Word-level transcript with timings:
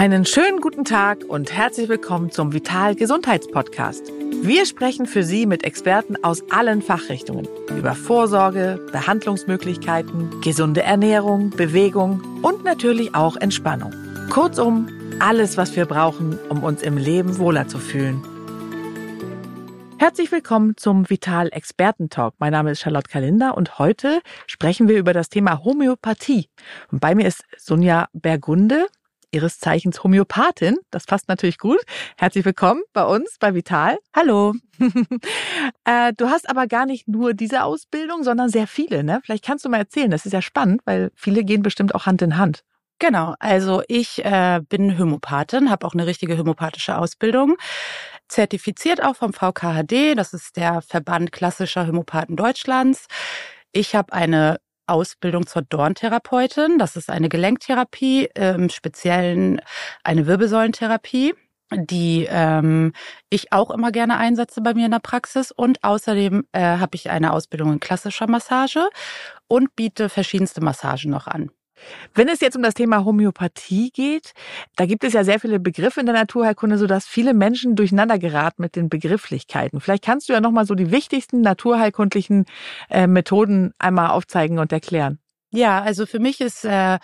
Einen 0.00 0.24
schönen 0.24 0.62
guten 0.62 0.86
Tag 0.86 1.26
und 1.28 1.52
herzlich 1.52 1.90
willkommen 1.90 2.30
zum 2.30 2.54
Vital 2.54 2.94
Gesundheitspodcast. 2.94 4.10
Wir 4.42 4.64
sprechen 4.64 5.04
für 5.04 5.22
Sie 5.22 5.44
mit 5.44 5.62
Experten 5.62 6.24
aus 6.24 6.42
allen 6.50 6.80
Fachrichtungen 6.80 7.46
über 7.68 7.94
Vorsorge, 7.94 8.80
Behandlungsmöglichkeiten, 8.92 10.40
gesunde 10.40 10.82
Ernährung, 10.82 11.50
Bewegung 11.50 12.22
und 12.40 12.64
natürlich 12.64 13.14
auch 13.14 13.36
Entspannung. 13.36 13.92
Kurzum, 14.30 14.88
alles, 15.18 15.58
was 15.58 15.76
wir 15.76 15.84
brauchen, 15.84 16.38
um 16.48 16.64
uns 16.64 16.80
im 16.80 16.96
Leben 16.96 17.36
wohler 17.36 17.68
zu 17.68 17.76
fühlen. 17.78 18.22
Herzlich 19.98 20.32
willkommen 20.32 20.78
zum 20.78 21.10
Vital 21.10 21.50
Experten 21.52 22.08
Talk. 22.08 22.36
Mein 22.38 22.52
Name 22.52 22.70
ist 22.70 22.80
Charlotte 22.80 23.10
Kalinda 23.10 23.50
und 23.50 23.78
heute 23.78 24.22
sprechen 24.46 24.88
wir 24.88 24.96
über 24.96 25.12
das 25.12 25.28
Thema 25.28 25.62
Homöopathie. 25.62 26.48
Und 26.90 27.00
bei 27.02 27.14
mir 27.14 27.26
ist 27.26 27.44
Sonja 27.58 28.08
Bergunde, 28.14 28.86
ihres 29.32 29.58
Zeichens 29.58 30.02
Homöopathin. 30.02 30.76
Das 30.90 31.06
passt 31.06 31.28
natürlich 31.28 31.58
gut. 31.58 31.80
Herzlich 32.16 32.44
willkommen 32.44 32.82
bei 32.92 33.04
uns 33.04 33.36
bei 33.38 33.54
Vital. 33.54 33.98
Hallo. 34.14 34.54
äh, 35.84 36.12
du 36.16 36.28
hast 36.28 36.48
aber 36.48 36.66
gar 36.66 36.86
nicht 36.86 37.08
nur 37.08 37.34
diese 37.34 37.64
Ausbildung, 37.64 38.24
sondern 38.24 38.48
sehr 38.48 38.66
viele. 38.66 39.04
Ne? 39.04 39.20
Vielleicht 39.24 39.44
kannst 39.44 39.64
du 39.64 39.68
mal 39.68 39.78
erzählen. 39.78 40.10
Das 40.10 40.26
ist 40.26 40.32
ja 40.32 40.42
spannend, 40.42 40.82
weil 40.84 41.10
viele 41.14 41.44
gehen 41.44 41.62
bestimmt 41.62 41.94
auch 41.94 42.06
Hand 42.06 42.22
in 42.22 42.36
Hand. 42.36 42.62
Genau, 43.00 43.34
also 43.38 43.82
ich 43.88 44.22
äh, 44.26 44.60
bin 44.68 44.98
Homöopathin, 44.98 45.70
habe 45.70 45.86
auch 45.86 45.94
eine 45.94 46.06
richtige 46.06 46.36
homöopathische 46.36 46.98
Ausbildung, 46.98 47.56
zertifiziert 48.28 49.02
auch 49.02 49.16
vom 49.16 49.32
VKHD, 49.32 50.18
das 50.18 50.34
ist 50.34 50.58
der 50.58 50.82
Verband 50.82 51.32
klassischer 51.32 51.86
Homöopathen 51.86 52.36
Deutschlands. 52.36 53.06
Ich 53.72 53.94
habe 53.94 54.12
eine 54.12 54.58
Ausbildung 54.90 55.46
zur 55.46 55.62
Dorntherapeutin, 55.62 56.78
das 56.78 56.96
ist 56.96 57.10
eine 57.10 57.28
Gelenktherapie, 57.28 58.28
im 58.34 58.68
Speziellen 58.68 59.60
eine 60.04 60.26
Wirbelsäulentherapie 60.26 61.34
die 61.72 62.26
ähm, 62.28 62.92
ich 63.28 63.52
auch 63.52 63.70
immer 63.70 63.92
gerne 63.92 64.16
einsetze 64.16 64.60
bei 64.60 64.74
mir 64.74 64.86
in 64.86 64.90
der 64.90 64.98
Praxis. 64.98 65.52
Und 65.52 65.82
außerdem 65.84 66.44
äh, 66.52 66.60
habe 66.60 66.96
ich 66.96 67.10
eine 67.10 67.32
Ausbildung 67.32 67.72
in 67.72 67.80
klassischer 67.80 68.26
Massage 68.26 68.88
und 69.48 69.76
biete 69.76 70.08
verschiedenste 70.08 70.60
Massagen 70.60 71.10
noch 71.10 71.26
an. 71.26 71.50
Wenn 72.14 72.28
es 72.28 72.40
jetzt 72.40 72.56
um 72.56 72.62
das 72.62 72.74
Thema 72.74 73.04
Homöopathie 73.04 73.90
geht, 73.90 74.32
da 74.76 74.86
gibt 74.86 75.04
es 75.04 75.12
ja 75.12 75.24
sehr 75.24 75.40
viele 75.40 75.60
Begriffe 75.60 76.00
in 76.00 76.06
der 76.06 76.14
Naturheilkunde, 76.14 76.78
sodass 76.78 77.06
viele 77.06 77.34
Menschen 77.34 77.76
durcheinander 77.76 78.18
geraten 78.18 78.62
mit 78.62 78.76
den 78.76 78.88
Begrifflichkeiten. 78.88 79.80
Vielleicht 79.80 80.04
kannst 80.04 80.28
du 80.28 80.32
ja 80.32 80.40
nochmal 80.40 80.66
so 80.66 80.74
die 80.74 80.90
wichtigsten 80.90 81.40
naturheilkundlichen 81.40 82.46
äh, 82.90 83.06
Methoden 83.06 83.72
einmal 83.78 84.10
aufzeigen 84.10 84.58
und 84.58 84.72
erklären. 84.72 85.18
Ja, 85.52 85.82
also 85.82 86.06
für 86.06 86.20
mich 86.20 86.40
ist 86.40 86.64
äh, 86.64 86.98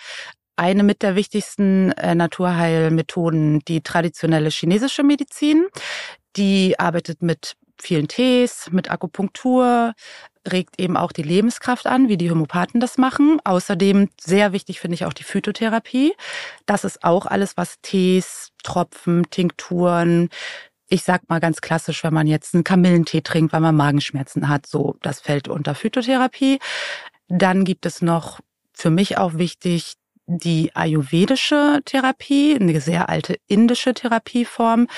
eine 0.57 0.83
mit 0.83 1.03
der 1.03 1.17
wichtigsten 1.17 1.93
äh, 1.93 2.15
Naturheilmethoden 2.15 3.61
die 3.61 3.83
traditionelle 3.83 4.51
chinesische 4.51 5.03
Medizin. 5.03 5.67
Die 6.37 6.79
arbeitet 6.79 7.23
mit 7.23 7.57
vielen 7.81 8.09
Tees, 8.09 8.69
mit 8.73 8.91
Akupunktur, 8.91 9.95
regt 10.51 10.81
eben 10.81 10.97
auch 10.97 11.13
die 11.13 11.23
Lebenskraft 11.23 11.87
an, 11.87 12.09
wie 12.09 12.17
die 12.17 12.31
Homöopathen 12.31 12.81
das 12.81 12.99
machen. 12.99 13.41
Außerdem 13.45 14.11
sehr 14.21 14.53
wichtig 14.53 14.81
finde 14.81 14.95
ich 14.95 15.05
auch 15.05 15.13
die 15.13 15.25
Phytotherapie. 15.25 16.15
Das 16.67 16.85
ist 16.85 17.05
auch 17.05 17.27
alles, 17.27 17.57
was 17.57 17.81
Tees, 17.83 18.53
Tropfen, 18.63 19.29
Tinkturen, 19.31 20.29
ich 20.89 21.03
sag 21.03 21.29
mal 21.29 21.41
ganz 21.41 21.61
klassisch, 21.61 22.05
wenn 22.05 22.15
man 22.15 22.27
jetzt 22.27 22.55
einen 22.55 22.65
Kamillentee 22.65 23.21
trinkt, 23.21 23.53
weil 23.53 23.61
man 23.61 23.75
Magenschmerzen 23.75 24.49
hat, 24.49 24.67
so, 24.67 24.97
das 25.03 25.21
fällt 25.21 25.49
unter 25.49 25.75
Phytotherapie. 25.75 26.61
Dann 27.29 27.65
gibt 27.65 27.87
es 27.87 28.03
noch 28.03 28.41
für 28.73 28.91
mich 28.91 29.19
auch 29.19 29.35
wichtig 29.35 29.95
die 30.27 30.75
ayurvedische 30.75 31.81
Therapie, 31.85 32.57
eine 32.61 32.81
sehr 32.81 33.09
alte 33.09 33.37
indische 33.47 33.95
Therapieform. 33.95 34.89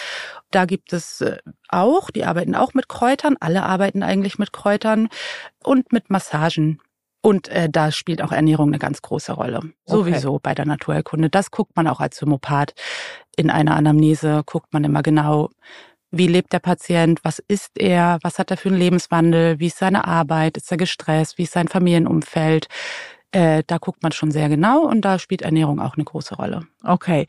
Da 0.50 0.64
gibt 0.64 0.92
es 0.92 1.20
äh, 1.20 1.38
auch, 1.68 2.10
die 2.10 2.24
arbeiten 2.24 2.54
auch 2.54 2.74
mit 2.74 2.88
Kräutern, 2.88 3.36
alle 3.40 3.62
arbeiten 3.62 4.02
eigentlich 4.02 4.38
mit 4.38 4.52
Kräutern 4.52 5.08
und 5.62 5.92
mit 5.92 6.10
Massagen. 6.10 6.80
Und 7.20 7.48
äh, 7.48 7.68
da 7.68 7.90
spielt 7.90 8.22
auch 8.22 8.32
Ernährung 8.32 8.68
eine 8.68 8.78
ganz 8.78 9.02
große 9.02 9.32
Rolle. 9.32 9.58
Okay. 9.58 9.72
Sowieso 9.86 10.38
bei 10.38 10.54
der 10.54 10.66
Naturheilkunde. 10.66 11.28
Das 11.28 11.50
guckt 11.50 11.76
man 11.76 11.86
auch 11.88 12.00
als 12.00 12.20
Homöopath. 12.22 12.74
In 13.36 13.50
einer 13.50 13.76
Anamnese 13.76 14.42
guckt 14.46 14.72
man 14.72 14.84
immer 14.84 15.02
genau, 15.02 15.50
wie 16.10 16.26
lebt 16.26 16.52
der 16.52 16.60
Patient, 16.60 17.20
was 17.22 17.38
isst 17.38 17.78
er, 17.78 18.18
was 18.22 18.38
hat 18.38 18.50
er 18.50 18.56
für 18.56 18.70
einen 18.70 18.78
Lebenswandel, 18.78 19.58
wie 19.58 19.66
ist 19.66 19.78
seine 19.78 20.06
Arbeit, 20.06 20.56
ist 20.56 20.70
er 20.70 20.78
gestresst, 20.78 21.36
wie 21.36 21.42
ist 21.42 21.52
sein 21.52 21.68
Familienumfeld, 21.68 22.68
äh, 23.32 23.62
da 23.66 23.78
guckt 23.78 24.02
man 24.02 24.12
schon 24.12 24.30
sehr 24.30 24.48
genau 24.48 24.82
und 24.82 25.02
da 25.02 25.18
spielt 25.18 25.42
Ernährung 25.42 25.80
auch 25.80 25.94
eine 25.96 26.04
große 26.04 26.36
Rolle. 26.36 26.66
Okay. 26.82 27.26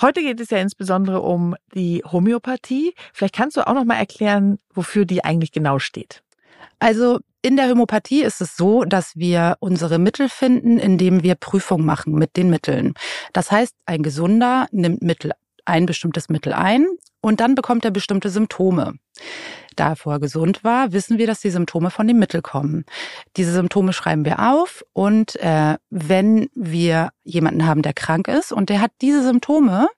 Heute 0.00 0.20
geht 0.20 0.40
es 0.40 0.50
ja 0.50 0.58
insbesondere 0.58 1.22
um 1.22 1.56
die 1.74 2.02
Homöopathie. 2.04 2.94
Vielleicht 3.14 3.34
kannst 3.34 3.56
du 3.56 3.66
auch 3.66 3.72
noch 3.72 3.84
mal 3.84 3.96
erklären, 3.96 4.58
wofür 4.74 5.06
die 5.06 5.24
eigentlich 5.24 5.52
genau 5.52 5.78
steht. 5.78 6.22
Also 6.78 7.18
in 7.40 7.56
der 7.56 7.70
Homöopathie 7.70 8.22
ist 8.22 8.40
es 8.40 8.56
so, 8.56 8.84
dass 8.84 9.16
wir 9.16 9.56
unsere 9.60 9.98
Mittel 9.98 10.28
finden, 10.28 10.78
indem 10.78 11.22
wir 11.22 11.34
Prüfung 11.34 11.84
machen 11.84 12.14
mit 12.14 12.36
den 12.36 12.50
Mitteln. 12.50 12.92
Das 13.32 13.50
heißt, 13.50 13.74
ein 13.86 14.02
Gesunder 14.02 14.66
nimmt 14.70 15.00
Mittel, 15.00 15.32
ein 15.64 15.86
bestimmtes 15.86 16.28
Mittel 16.28 16.52
ein 16.52 16.86
und 17.22 17.40
dann 17.40 17.54
bekommt 17.54 17.84
er 17.84 17.90
bestimmte 17.90 18.28
Symptome 18.28 18.94
da 19.76 19.90
er 19.90 19.96
vorher 19.96 20.20
gesund 20.20 20.64
war, 20.64 20.92
wissen 20.92 21.18
wir, 21.18 21.26
dass 21.26 21.40
die 21.40 21.50
Symptome 21.50 21.90
von 21.90 22.06
dem 22.06 22.18
Mittel 22.18 22.42
kommen. 22.42 22.84
Diese 23.36 23.52
Symptome 23.52 23.92
schreiben 23.92 24.24
wir 24.24 24.52
auf 24.52 24.84
und 24.92 25.36
äh, 25.36 25.76
wenn 25.90 26.48
wir 26.54 27.10
jemanden 27.22 27.66
haben, 27.66 27.82
der 27.82 27.92
krank 27.92 28.28
ist 28.28 28.52
und 28.52 28.70
der 28.70 28.80
hat 28.80 28.92
diese 29.00 29.22
Symptome, 29.22 29.88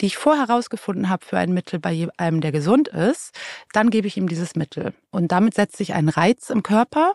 die 0.00 0.06
ich 0.06 0.16
vorher 0.16 0.48
herausgefunden 0.48 1.08
habe 1.08 1.24
für 1.24 1.38
ein 1.38 1.52
Mittel 1.52 1.78
bei 1.78 2.08
einem, 2.16 2.40
der 2.40 2.52
gesund 2.52 2.88
ist, 2.88 3.32
dann 3.72 3.90
gebe 3.90 4.06
ich 4.06 4.16
ihm 4.16 4.28
dieses 4.28 4.56
Mittel. 4.56 4.94
Und 5.10 5.32
damit 5.32 5.54
setzt 5.54 5.76
sich 5.76 5.94
ein 5.94 6.08
Reiz 6.08 6.50
im 6.50 6.62
Körper, 6.62 7.14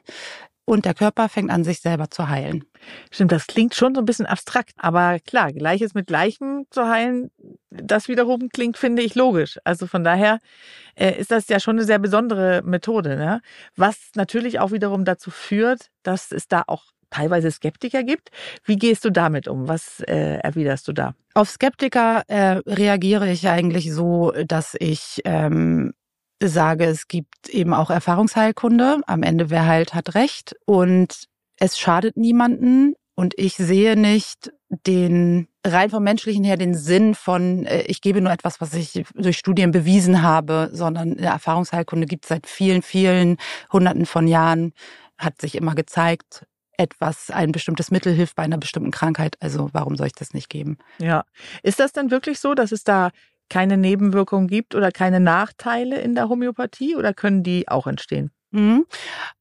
und 0.71 0.85
der 0.85 0.93
Körper 0.93 1.27
fängt 1.27 1.51
an, 1.51 1.65
sich 1.65 1.81
selber 1.81 2.09
zu 2.09 2.29
heilen. 2.29 2.63
Stimmt, 3.11 3.33
das 3.33 3.45
klingt 3.45 3.75
schon 3.75 3.93
so 3.93 4.01
ein 4.01 4.05
bisschen 4.05 4.25
abstrakt, 4.25 4.71
aber 4.77 5.19
klar, 5.19 5.51
Gleiches 5.51 5.93
mit 5.93 6.07
Gleichem 6.07 6.65
zu 6.69 6.87
heilen, 6.87 7.29
das 7.69 8.07
wiederum 8.07 8.47
klingt, 8.47 8.77
finde 8.77 9.01
ich, 9.01 9.13
logisch. 9.13 9.59
Also 9.65 9.85
von 9.85 10.05
daher 10.05 10.39
äh, 10.95 11.19
ist 11.19 11.29
das 11.29 11.49
ja 11.49 11.59
schon 11.59 11.75
eine 11.75 11.83
sehr 11.83 11.99
besondere 11.99 12.61
Methode, 12.63 13.17
ne? 13.17 13.41
was 13.75 13.97
natürlich 14.15 14.61
auch 14.61 14.71
wiederum 14.71 15.03
dazu 15.03 15.29
führt, 15.29 15.87
dass 16.03 16.31
es 16.31 16.47
da 16.47 16.63
auch 16.67 16.85
teilweise 17.09 17.51
Skeptiker 17.51 18.03
gibt. 18.03 18.29
Wie 18.63 18.77
gehst 18.77 19.03
du 19.03 19.09
damit 19.09 19.49
um? 19.49 19.67
Was 19.67 19.99
äh, 20.07 20.37
erwiderst 20.37 20.87
du 20.87 20.93
da? 20.93 21.15
Auf 21.33 21.49
Skeptiker 21.49 22.23
äh, 22.29 22.61
reagiere 22.65 23.29
ich 23.29 23.49
eigentlich 23.49 23.91
so, 23.93 24.31
dass 24.47 24.77
ich 24.79 25.19
ähm, 25.25 25.91
sage, 26.49 26.85
es 26.85 27.07
gibt 27.07 27.49
eben 27.49 27.73
auch 27.73 27.89
Erfahrungsheilkunde. 27.89 29.01
Am 29.07 29.23
Ende, 29.23 29.49
wer 29.49 29.65
heilt, 29.65 29.93
hat 29.93 30.15
recht. 30.15 30.55
Und 30.65 31.25
es 31.57 31.77
schadet 31.77 32.17
niemanden. 32.17 32.95
Und 33.15 33.33
ich 33.37 33.55
sehe 33.55 33.95
nicht 33.97 34.51
den, 34.69 35.47
rein 35.65 35.89
vom 35.89 36.03
menschlichen 36.03 36.43
her, 36.43 36.57
den 36.57 36.73
Sinn 36.73 37.13
von, 37.13 37.65
äh, 37.65 37.83
ich 37.83 38.01
gebe 38.01 38.21
nur 38.21 38.31
etwas, 38.31 38.61
was 38.61 38.73
ich 38.73 39.03
durch 39.13 39.37
Studien 39.37 39.71
bewiesen 39.71 40.23
habe, 40.23 40.69
sondern 40.73 41.17
eine 41.17 41.27
Erfahrungsheilkunde 41.27 42.07
gibt 42.07 42.25
es 42.25 42.29
seit 42.29 42.47
vielen, 42.47 42.81
vielen 42.81 43.37
Hunderten 43.71 44.05
von 44.05 44.27
Jahren, 44.27 44.73
hat 45.17 45.39
sich 45.39 45.55
immer 45.55 45.75
gezeigt, 45.75 46.45
etwas, 46.77 47.29
ein 47.29 47.51
bestimmtes 47.51 47.91
Mittel 47.91 48.13
hilft 48.13 48.35
bei 48.35 48.43
einer 48.43 48.57
bestimmten 48.57 48.91
Krankheit. 48.91 49.35
Also 49.39 49.69
warum 49.71 49.95
soll 49.97 50.07
ich 50.07 50.15
das 50.15 50.33
nicht 50.33 50.49
geben? 50.49 50.79
Ja. 50.97 51.25
Ist 51.61 51.79
das 51.79 51.93
denn 51.93 52.09
wirklich 52.09 52.39
so, 52.39 52.55
dass 52.55 52.71
es 52.71 52.83
da 52.83 53.11
keine 53.51 53.77
Nebenwirkungen 53.77 54.47
gibt 54.47 54.75
oder 54.75 54.91
keine 54.91 55.19
Nachteile 55.19 56.01
in 56.01 56.15
der 56.15 56.29
Homöopathie 56.29 56.95
oder 56.95 57.13
können 57.13 57.43
die 57.43 57.67
auch 57.69 57.87
entstehen? 57.87 58.31
Mhm. 58.51 58.85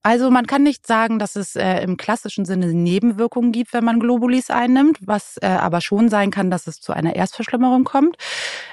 Also 0.02 0.30
man 0.30 0.46
kann 0.46 0.62
nicht 0.62 0.86
sagen, 0.86 1.18
dass 1.18 1.34
es 1.34 1.56
äh, 1.56 1.82
im 1.82 1.96
klassischen 1.96 2.44
Sinne 2.44 2.68
Nebenwirkungen 2.68 3.50
gibt, 3.50 3.72
wenn 3.72 3.84
man 3.84 3.98
Globulis 3.98 4.50
einnimmt, 4.50 4.98
was 5.00 5.36
äh, 5.42 5.46
aber 5.46 5.80
schon 5.80 6.08
sein 6.08 6.30
kann, 6.30 6.50
dass 6.50 6.68
es 6.68 6.80
zu 6.80 6.92
einer 6.92 7.16
Erstverschlimmerung 7.16 7.84
kommt. 7.84 8.16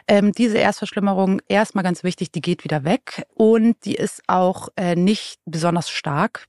Ähm, 0.07 0.31
diese 0.31 0.59
Erstverschlimmerung, 0.59 1.41
erstmal 1.47 1.83
ganz 1.83 2.03
wichtig, 2.03 2.31
die 2.31 2.41
geht 2.41 2.63
wieder 2.63 2.83
weg 2.83 3.25
und 3.33 3.75
die 3.83 3.95
ist 3.95 4.21
auch 4.27 4.69
äh, 4.77 4.95
nicht 4.95 5.39
besonders 5.45 5.89
stark. 5.89 6.47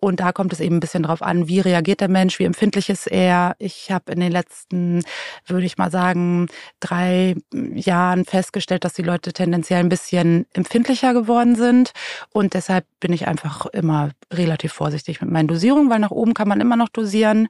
Und 0.00 0.20
da 0.20 0.32
kommt 0.32 0.52
es 0.52 0.60
eben 0.60 0.76
ein 0.76 0.80
bisschen 0.80 1.02
drauf 1.02 1.22
an, 1.22 1.48
wie 1.48 1.60
reagiert 1.60 2.02
der 2.02 2.08
Mensch, 2.08 2.38
wie 2.38 2.44
empfindlich 2.44 2.90
ist 2.90 3.06
er. 3.06 3.56
Ich 3.58 3.90
habe 3.90 4.12
in 4.12 4.20
den 4.20 4.32
letzten, 4.32 5.02
würde 5.46 5.66
ich 5.66 5.78
mal 5.78 5.90
sagen, 5.90 6.48
drei 6.78 7.36
Jahren 7.52 8.26
festgestellt, 8.26 8.84
dass 8.84 8.92
die 8.92 9.02
Leute 9.02 9.32
tendenziell 9.32 9.80
ein 9.80 9.88
bisschen 9.88 10.46
empfindlicher 10.52 11.14
geworden 11.14 11.56
sind 11.56 11.92
und 12.32 12.52
deshalb 12.52 12.84
bin 13.00 13.12
ich 13.12 13.29
einfach 13.30 13.66
immer 13.66 14.10
relativ 14.32 14.72
vorsichtig 14.72 15.20
mit 15.20 15.30
meinen 15.30 15.48
Dosierungen, 15.48 15.88
weil 15.88 16.00
nach 16.00 16.10
oben 16.10 16.34
kann 16.34 16.48
man 16.48 16.60
immer 16.60 16.76
noch 16.76 16.88
dosieren. 16.88 17.48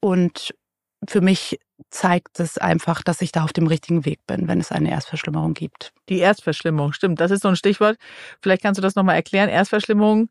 Und 0.00 0.54
für 1.08 1.20
mich 1.20 1.58
zeigt 1.90 2.38
es 2.38 2.58
einfach, 2.58 3.02
dass 3.02 3.22
ich 3.22 3.32
da 3.32 3.42
auf 3.42 3.52
dem 3.52 3.66
richtigen 3.66 4.04
Weg 4.04 4.20
bin, 4.26 4.46
wenn 4.46 4.60
es 4.60 4.70
eine 4.70 4.90
Erstverschlimmerung 4.90 5.54
gibt. 5.54 5.92
Die 6.08 6.18
Erstverschlimmerung, 6.18 6.92
stimmt. 6.92 7.20
Das 7.20 7.30
ist 7.30 7.42
so 7.42 7.48
ein 7.48 7.56
Stichwort. 7.56 7.96
Vielleicht 8.40 8.62
kannst 8.62 8.78
du 8.78 8.82
das 8.82 8.94
nochmal 8.94 9.16
erklären. 9.16 9.48
Erstverschlimmerung 9.48 10.28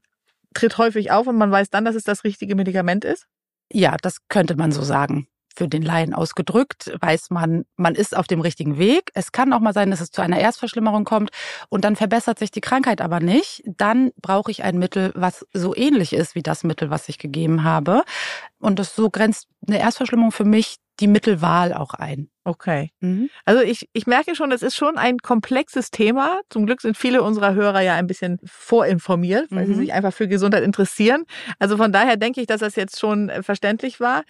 tritt 0.53 0.77
häufig 0.77 1.12
auf 1.12 1.27
und 1.27 1.38
man 1.38 1.51
weiß 1.51 1.69
dann, 1.69 1.86
dass 1.86 1.95
es 1.95 2.04
das 2.04 2.24
richtige 2.24 2.56
Medikament 2.56 3.04
ist? 3.06 3.25
Ja, 3.71 3.97
das 4.01 4.18
könnte 4.27 4.56
man 4.56 4.71
so 4.71 4.81
sagen. 4.81 5.27
Für 5.56 5.68
den 5.68 5.81
Laien 5.81 6.13
ausgedrückt, 6.13 6.92
weiß 7.00 7.30
man, 7.30 7.65
man 7.75 7.95
ist 7.95 8.15
auf 8.15 8.27
dem 8.27 8.42
richtigen 8.42 8.77
Weg. 8.77 9.12
Es 9.13 9.31
kann 9.31 9.53
auch 9.53 9.59
mal 9.59 9.74
sein, 9.74 9.92
dass 9.92 10.01
es 10.01 10.12
zu 10.12 10.21
einer 10.21 10.39
Erstverschlimmerung 10.39 11.03
kommt 11.03 11.31
und 11.69 11.83
dann 11.83 11.95
verbessert 11.95 12.39
sich 12.39 12.51
die 12.51 12.62
Krankheit 12.62 13.01
aber 13.01 13.19
nicht. 13.19 13.63
Dann 13.65 14.12
brauche 14.21 14.51
ich 14.51 14.63
ein 14.63 14.77
Mittel, 14.77 15.12
was 15.15 15.45
so 15.53 15.75
ähnlich 15.75 16.13
ist 16.13 16.36
wie 16.36 16.44
das 16.44 16.63
Mittel, 16.63 16.89
was 16.89 17.09
ich 17.09 17.18
gegeben 17.18 17.63
habe. 17.63 18.03
Und 18.59 18.80
das 18.80 18.95
so 18.95 19.09
grenzt 19.09 19.48
eine 19.68 19.80
Erstverschlimmerung 19.80 20.31
für 20.31 20.45
mich 20.45 20.77
die 21.01 21.07
Mittelwahl 21.07 21.74
auch 21.74 21.94
ein. 21.94 22.30
Okay. 22.44 22.92
Mhm. 23.01 23.30
Also 23.45 23.62
ich, 23.62 23.88
ich 23.94 24.07
merke 24.07 24.36
schon, 24.36 24.51
es 24.51 24.63
ist 24.63 24.75
schon 24.75 24.98
ein 24.98 25.19
komplexes 25.19 25.92
Thema. 25.92 26.42
Zum 26.50 26.65
Glück 26.65 26.81
sind 26.81 26.98
viele 26.98 27.21
unserer 27.21 27.53
Hörer 27.53 27.81
ja 27.81 27.95
ein 27.95 28.07
bisschen 28.07 28.39
vorinformiert, 28.45 29.48
weil 29.51 29.68
mhm. 29.68 29.74
sie 29.74 29.80
sich 29.80 29.94
einfach 29.94 30.13
für 30.13 30.27
Gesundheit 30.27 30.63
interessieren. 30.63 31.25
Also 31.59 31.77
von 31.77 31.92
daher 31.92 32.18
denke 32.18 32.42
ich, 32.42 32.48
dass 32.48 32.62
das 32.62 32.75
jetzt 32.75 33.00
schon 33.00 33.30
äh, 33.30 33.44
verständlich 33.44 34.00
war. 34.00 34.24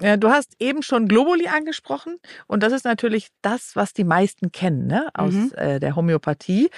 Äh, 0.00 0.18
du 0.18 0.28
hast 0.30 0.54
eben 0.60 0.82
schon 0.82 1.08
Globuli 1.08 1.48
angesprochen 1.48 2.18
und 2.46 2.62
das 2.62 2.72
ist 2.72 2.84
natürlich 2.84 3.28
das, 3.42 3.74
was 3.74 3.92
die 3.92 4.04
meisten 4.04 4.52
kennen 4.52 4.86
ne? 4.86 5.08
aus 5.14 5.32
mhm. 5.32 5.52
Äh, 5.56 5.80
der 5.80 5.96
Homöopathie. 5.96 6.70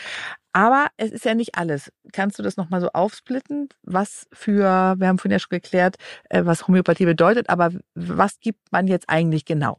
Aber 0.52 0.88
es 0.96 1.12
ist 1.12 1.24
ja 1.24 1.34
nicht 1.34 1.54
alles. 1.56 1.92
Kannst 2.12 2.38
du 2.38 2.42
das 2.42 2.56
nochmal 2.56 2.80
so 2.80 2.88
aufsplitten? 2.88 3.68
Was 3.82 4.26
für, 4.32 4.96
wir 4.98 5.08
haben 5.08 5.18
vorhin 5.18 5.32
ja 5.32 5.38
schon 5.38 5.50
geklärt, 5.50 5.96
was 6.28 6.66
Homöopathie 6.66 7.04
bedeutet, 7.04 7.48
aber 7.48 7.70
was 7.94 8.40
gibt 8.40 8.72
man 8.72 8.88
jetzt 8.88 9.08
eigentlich 9.08 9.44
genau? 9.44 9.78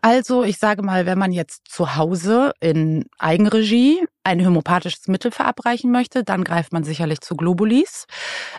Also 0.00 0.44
ich 0.44 0.58
sage 0.58 0.82
mal, 0.82 1.06
wenn 1.06 1.18
man 1.18 1.32
jetzt 1.32 1.68
zu 1.68 1.96
Hause 1.96 2.52
in 2.60 3.06
Eigenregie 3.18 4.06
ein 4.28 4.46
homöopathisches 4.46 5.08
Mittel 5.08 5.30
verabreichen 5.30 5.90
möchte, 5.90 6.24
dann 6.24 6.44
greift 6.44 6.72
man 6.72 6.84
sicherlich 6.84 7.20
zu 7.20 7.36
Globulis. 7.36 8.06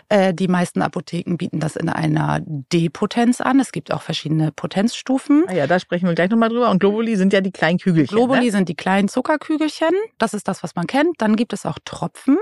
Äh, 0.08 0.34
die 0.34 0.48
meisten 0.48 0.82
Apotheken 0.82 1.36
bieten 1.36 1.60
das 1.60 1.76
in 1.76 1.88
einer 1.88 2.40
D-Potenz 2.42 3.40
an. 3.40 3.60
Es 3.60 3.72
gibt 3.72 3.92
auch 3.92 4.02
verschiedene 4.02 4.52
Potenzstufen. 4.52 5.44
Ah 5.48 5.54
ja, 5.54 5.66
da 5.66 5.78
sprechen 5.78 6.06
wir 6.06 6.14
gleich 6.14 6.30
nochmal 6.30 6.48
drüber. 6.48 6.70
Und 6.70 6.80
Globuli 6.80 7.16
sind 7.16 7.32
ja 7.32 7.40
die 7.40 7.52
kleinen 7.52 7.78
Kügelchen. 7.78 8.16
Globuli 8.16 8.46
ne? 8.46 8.50
sind 8.50 8.68
die 8.68 8.74
kleinen 8.74 9.08
Zuckerkügelchen. 9.08 9.90
Das 10.18 10.34
ist 10.34 10.48
das, 10.48 10.62
was 10.62 10.74
man 10.74 10.86
kennt. 10.86 11.14
Dann 11.18 11.36
gibt 11.36 11.52
es 11.52 11.64
auch 11.66 11.78
Tropfen. 11.84 12.38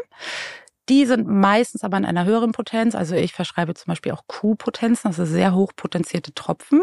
Die 0.88 1.04
sind 1.04 1.26
meistens 1.28 1.84
aber 1.84 1.98
in 1.98 2.06
einer 2.06 2.24
höheren 2.24 2.52
Potenz. 2.52 2.94
Also 2.94 3.14
ich 3.14 3.32
verschreibe 3.32 3.74
zum 3.74 3.90
Beispiel 3.90 4.12
auch 4.12 4.26
Q-Potenzen, 4.26 5.08
also 5.08 5.24
sehr 5.24 5.54
hochpotenzierte 5.54 6.32
Tropfen, 6.32 6.81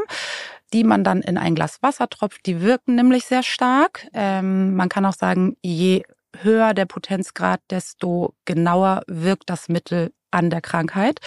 die 0.74 0.84
man 0.84 1.04
dann 1.04 1.22
in 1.22 1.38
ein 1.38 1.56
Glas 1.56 1.82
Wasser 1.82 2.08
tropft. 2.08 2.46
Die 2.46 2.62
wirken 2.62 2.96
nämlich 2.96 3.26
sehr 3.26 3.42
stark. 3.42 4.08
Ähm, 4.14 4.76
man 4.76 4.90
kann 4.90 5.06
auch 5.06 5.16
sagen, 5.16 5.58
je 5.64 6.04
höher 6.44 6.74
der 6.74 6.86
Potenzgrad, 6.86 7.62
desto 7.70 8.34
genauer 8.46 9.02
wirkt 9.08 9.50
das 9.50 9.70
Mittel 9.70 10.14
an 10.32 10.50
der 10.50 10.62
Krankheit. 10.62 11.20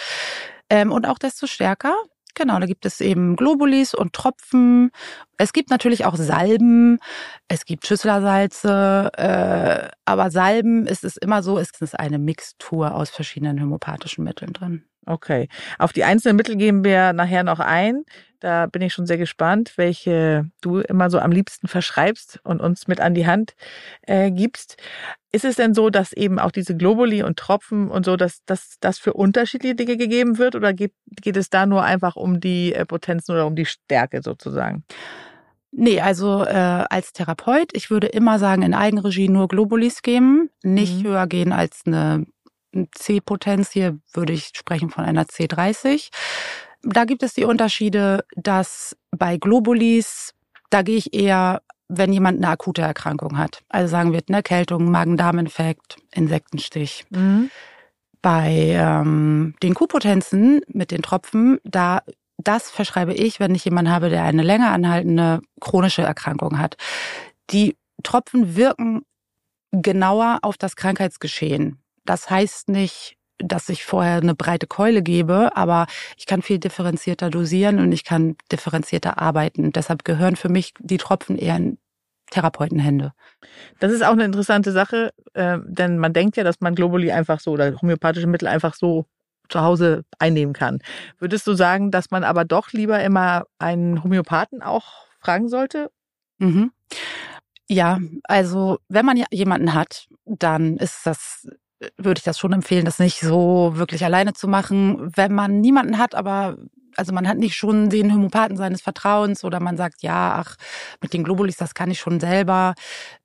Ähm, 0.69 0.91
und 0.91 1.07
auch 1.07 1.17
desto 1.17 1.47
stärker. 1.47 1.95
Genau, 2.35 2.59
da 2.59 2.67
gibt 2.67 2.85
es 2.85 3.01
eben 3.01 3.35
Globulis 3.35 3.93
und 3.93 4.13
Tropfen. 4.13 4.91
Es 5.37 5.51
gibt 5.51 5.69
natürlich 5.69 6.05
auch 6.05 6.15
Salben, 6.15 6.99
es 7.47 7.65
gibt 7.65 7.85
Schüsslersalze, 7.85 9.11
äh, 9.17 9.89
aber 10.05 10.31
Salben 10.31 10.85
ist 10.85 11.03
es 11.03 11.17
immer 11.17 11.43
so, 11.43 11.57
ist 11.57 11.81
es 11.81 11.95
eine 11.95 12.19
Mixtur 12.19 12.95
aus 12.95 13.09
verschiedenen 13.09 13.61
homöopathischen 13.61 14.23
Mitteln 14.23 14.53
drin. 14.53 14.88
Okay. 15.05 15.47
Auf 15.77 15.93
die 15.93 16.03
einzelnen 16.03 16.35
Mittel 16.35 16.55
gehen 16.55 16.83
wir 16.83 17.13
nachher 17.13 17.43
noch 17.43 17.59
ein. 17.59 18.03
Da 18.39 18.67
bin 18.67 18.81
ich 18.81 18.93
schon 18.93 19.05
sehr 19.05 19.17
gespannt, 19.17 19.73
welche 19.75 20.49
du 20.61 20.79
immer 20.79 21.09
so 21.09 21.19
am 21.19 21.31
liebsten 21.31 21.67
verschreibst 21.67 22.39
und 22.43 22.61
uns 22.61 22.87
mit 22.87 23.01
an 23.01 23.13
die 23.13 23.27
Hand 23.27 23.55
äh, 24.03 24.31
gibst. 24.31 24.77
Ist 25.31 25.45
es 25.45 25.55
denn 25.55 25.73
so, 25.73 25.89
dass 25.89 26.13
eben 26.13 26.39
auch 26.39 26.51
diese 26.51 26.75
Globuli 26.75 27.21
und 27.21 27.37
Tropfen 27.37 27.89
und 27.89 28.05
so, 28.05 28.15
dass, 28.15 28.43
dass 28.45 28.77
das 28.79 28.97
für 28.97 29.13
unterschiedliche 29.13 29.75
Dinge 29.75 29.97
gegeben 29.97 30.37
wird 30.37 30.55
oder 30.55 30.73
geht, 30.73 30.93
geht 31.21 31.37
es 31.37 31.49
da 31.49 31.65
nur 31.65 31.83
einfach 31.83 32.15
um 32.15 32.39
die 32.39 32.73
äh, 32.73 32.85
Potenzen 32.85 33.33
oder 33.33 33.45
um 33.45 33.55
die 33.55 33.65
Stärke 33.65 34.21
sozusagen? 34.21 34.85
Nee, 35.71 36.01
also 36.01 36.43
äh, 36.45 36.85
als 36.89 37.13
Therapeut, 37.13 37.69
ich 37.73 37.91
würde 37.91 38.07
immer 38.07 38.39
sagen, 38.39 38.63
in 38.63 38.73
Eigenregie 38.73 39.29
nur 39.29 39.47
Globulis 39.47 40.01
geben, 40.01 40.49
nicht 40.63 41.03
mhm. 41.03 41.09
höher 41.09 41.27
gehen 41.27 41.51
als 41.51 41.81
eine 41.85 42.25
C-Potenz. 42.95 43.71
Hier 43.71 43.99
würde 44.13 44.33
ich 44.33 44.51
sprechen 44.55 44.89
von 44.89 45.03
einer 45.03 45.25
C30. 45.25 46.09
Da 46.83 47.05
gibt 47.05 47.23
es 47.23 47.33
die 47.33 47.45
Unterschiede, 47.45 48.23
dass 48.35 48.95
bei 49.11 49.37
Globulis, 49.37 50.33
da 50.69 50.81
gehe 50.81 50.97
ich 50.97 51.13
eher, 51.13 51.61
wenn 51.87 52.13
jemand 52.13 52.37
eine 52.37 52.49
akute 52.49 52.81
Erkrankung 52.81 53.37
hat. 53.37 53.63
Also 53.69 53.89
sagen 53.89 54.13
wir 54.13 54.21
eine 54.27 54.37
Erkältung, 54.37 54.89
Magen-Darm-Infekt, 54.91 55.97
Insektenstich. 56.13 57.05
Mhm. 57.09 57.49
Bei 58.21 58.75
ähm, 58.75 59.55
den 59.63 59.73
Q-Potenzen 59.73 60.61
mit 60.67 60.91
den 60.91 61.01
Tropfen, 61.01 61.59
da 61.63 62.01
das 62.37 62.71
verschreibe 62.71 63.13
ich, 63.13 63.39
wenn 63.39 63.53
ich 63.53 63.65
jemanden 63.65 63.91
habe, 63.91 64.09
der 64.09 64.23
eine 64.23 64.43
länger 64.43 64.71
anhaltende 64.71 65.41
chronische 65.59 66.03
Erkrankung 66.03 66.57
hat. 66.57 66.77
Die 67.49 67.75
Tropfen 68.03 68.55
wirken 68.55 69.01
genauer 69.71 70.39
auf 70.41 70.57
das 70.57 70.75
Krankheitsgeschehen. 70.75 71.81
Das 72.09 72.27
heißt 72.27 72.69
nicht, 72.69 73.17
dass 73.37 73.69
ich 73.69 73.85
vorher 73.85 74.17
eine 74.17 74.33
breite 74.33 74.65
Keule 74.65 75.03
gebe, 75.03 75.55
aber 75.55 75.85
ich 76.17 76.25
kann 76.25 76.41
viel 76.41 76.57
differenzierter 76.57 77.29
dosieren 77.29 77.77
und 77.77 77.91
ich 77.91 78.03
kann 78.03 78.35
differenzierter 78.51 79.19
arbeiten. 79.19 79.71
Deshalb 79.71 80.03
gehören 80.05 80.35
für 80.35 80.49
mich 80.49 80.73
die 80.79 80.97
Tropfen 80.97 81.37
eher 81.37 81.55
in 81.55 81.77
Therapeutenhände. 82.31 83.13
Das 83.77 83.91
ist 83.91 84.03
auch 84.03 84.13
eine 84.13 84.25
interessante 84.25 84.71
Sache, 84.71 85.13
äh, 85.35 85.59
denn 85.63 85.99
man 85.99 86.11
denkt 86.11 86.35
ja, 86.35 86.43
dass 86.43 86.61
man 86.61 86.73
Globuli 86.73 87.11
einfach 87.11 87.39
so 87.41 87.51
oder 87.51 87.79
homöopathische 87.79 88.25
Mittel 88.25 88.47
einfach 88.47 88.73
so 88.73 89.05
zu 89.47 89.61
Hause 89.61 90.03
einnehmen 90.17 90.53
kann. 90.53 90.79
Würdest 91.19 91.45
du 91.45 91.53
sagen, 91.53 91.91
dass 91.91 92.09
man 92.09 92.23
aber 92.23 92.43
doch 92.43 92.71
lieber 92.71 93.03
immer 93.03 93.45
einen 93.59 94.03
Homöopathen 94.03 94.63
auch 94.63 95.05
fragen 95.19 95.47
sollte? 95.47 95.91
Mhm. 96.39 96.71
Ja, 97.67 97.99
also 98.23 98.79
wenn 98.87 99.05
man 99.05 99.23
jemanden 99.29 99.75
hat, 99.75 100.07
dann 100.25 100.77
ist 100.77 101.05
das 101.05 101.47
würde 101.97 102.19
ich 102.19 102.23
das 102.23 102.37
schon 102.37 102.53
empfehlen, 102.53 102.85
das 102.85 102.99
nicht 102.99 103.19
so 103.19 103.73
wirklich 103.75 104.03
alleine 104.03 104.33
zu 104.33 104.47
machen. 104.47 105.11
Wenn 105.15 105.33
man 105.33 105.61
niemanden 105.61 105.97
hat, 105.97 106.15
aber 106.15 106.57
also 106.95 107.13
man 107.13 107.27
hat 107.27 107.37
nicht 107.37 107.55
schon 107.55 107.89
den 107.89 108.13
Homöopathen 108.13 108.57
seines 108.57 108.81
Vertrauens 108.81 109.43
oder 109.43 109.59
man 109.59 109.77
sagt, 109.77 110.01
ja, 110.01 110.35
ach, 110.37 110.55
mit 111.01 111.13
den 111.13 111.23
Globulis, 111.23 111.55
das 111.55 111.73
kann 111.73 111.89
ich 111.89 111.99
schon 111.99 112.19
selber. 112.19 112.75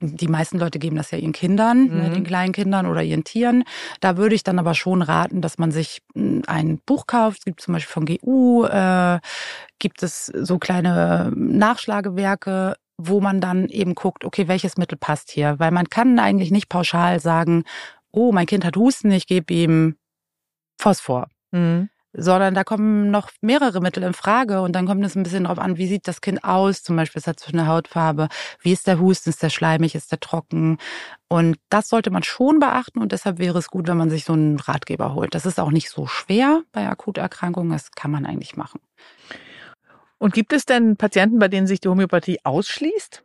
Die 0.01 0.29
meisten 0.29 0.59
Leute 0.59 0.79
geben 0.79 0.97
das 0.97 1.11
ja 1.11 1.19
ihren 1.19 1.33
Kindern, 1.33 1.87
ne, 1.87 1.95
mhm. 1.95 2.03
ne, 2.03 2.11
den 2.11 2.25
kleinen 2.25 2.53
Kindern 2.53 2.87
oder 2.87 3.03
ihren 3.03 3.25
Tieren. 3.25 3.65
Da 4.01 4.17
würde 4.17 4.35
ich 4.35 4.45
dann 4.45 4.59
aber 4.59 4.75
schon 4.75 5.03
raten, 5.03 5.41
dass 5.41 5.59
man 5.59 5.73
sich 5.73 6.03
hm, 6.15 6.43
ein 6.47 6.79
Buch 6.87 7.07
kauft. 7.07 7.41
Es 7.41 7.45
gibt 7.45 7.61
zum 7.61 7.75
Beispiel 7.75 7.93
von 7.93 8.07
GU, 8.07 8.65
äh, 8.65 9.19
gibt 9.79 10.03
es 10.03 10.27
so 10.27 10.59
kleine 10.59 11.33
Nachschlagewerke, 11.35 12.77
wo 12.97 13.21
man 13.21 13.40
dann 13.40 13.69
eben 13.69 13.95
guckt, 13.95 14.25
okay, 14.25 14.47
welches 14.47 14.76
Mittel 14.76 14.97
passt 14.97 15.31
hier? 15.31 15.59
Weil 15.59 15.73
man 15.73 15.88
kann 15.88 16.19
eigentlich 16.21 16.52
nicht 16.52 16.69
pauschal 16.69 17.19
sagen, 17.19 17.64
oh, 18.14 18.33
mein 18.33 18.47
Kind 18.47 18.64
hat 18.64 18.76
Husten, 18.76 19.11
ich 19.11 19.26
gebe 19.26 19.52
ihm 19.52 19.97
Phosphor. 20.78 21.28
Mhm. 21.50 21.88
Sondern 22.16 22.54
da 22.54 22.62
kommen 22.62 23.11
noch 23.11 23.30
mehrere 23.40 23.80
Mittel 23.80 24.04
in 24.04 24.14
Frage 24.14 24.61
und 24.61 24.73
dann 24.73 24.87
kommt 24.87 25.04
es 25.04 25.16
ein 25.16 25.25
bisschen 25.25 25.44
darauf 25.44 25.59
an, 25.59 25.78
wie 25.78 25.88
sieht 25.88 26.06
das 26.06 26.21
Kind 26.21 26.44
aus, 26.44 26.85
zum 26.85 26.94
Beispiel, 26.94 27.18
es 27.18 27.26
hat 27.26 27.40
so 27.40 27.50
eine 27.50 27.66
Hautfarbe, 27.66 28.28
wie 28.61 28.71
ist 28.71 28.87
der 28.87 29.00
Husten, 29.00 29.30
ist 29.30 29.42
der 29.42 29.50
schleimig, 29.50 29.97
ist 29.97 30.12
der 30.12 30.21
trocken 30.21 30.78
und 31.28 31.56
das 31.71 31.88
sollte 31.88 32.12
man 32.12 32.23
schon 32.23 32.61
beachten 32.61 33.00
und 33.00 33.11
deshalb 33.11 33.38
wäre 33.38 33.59
es 33.59 33.66
gut, 33.66 33.88
wenn 33.88 33.97
man 33.97 34.11
sich 34.11 34.25
so 34.25 34.33
einen 34.33 34.61
Ratgeber 34.61 35.12
holt. 35.14 35.35
Das 35.35 35.44
ist 35.44 35.59
auch 35.59 35.73
nicht 35.73 35.90
so 35.90 36.06
schwer 36.06 36.62
bei 36.71 36.88
Akuterkrankungen, 36.88 37.73
das 37.73 37.90
kann 37.90 38.12
man 38.12 38.26
eigentlich 38.26 38.56
machen. 38.56 38.80
Und 40.18 40.35
gibt 40.35 40.52
es 40.52 40.66
denn 40.66 40.97
Patienten, 40.97 41.40
bei 41.40 41.49
denen 41.49 41.66
sich 41.66 41.80
die 41.80 41.88
Homöopathie 41.88 42.38
ausschließt? 42.44 43.24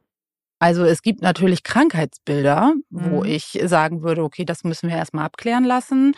Also 0.59 0.83
es 0.83 1.01
gibt 1.01 1.21
natürlich 1.21 1.63
Krankheitsbilder, 1.63 2.73
wo 2.89 3.23
mhm. 3.23 3.29
ich 3.29 3.59
sagen 3.63 4.03
würde, 4.03 4.23
okay, 4.23 4.43
das 4.45 4.63
müssen 4.63 4.89
wir 4.89 4.97
erstmal 4.97 5.25
abklären 5.25 5.63
lassen. 5.63 6.15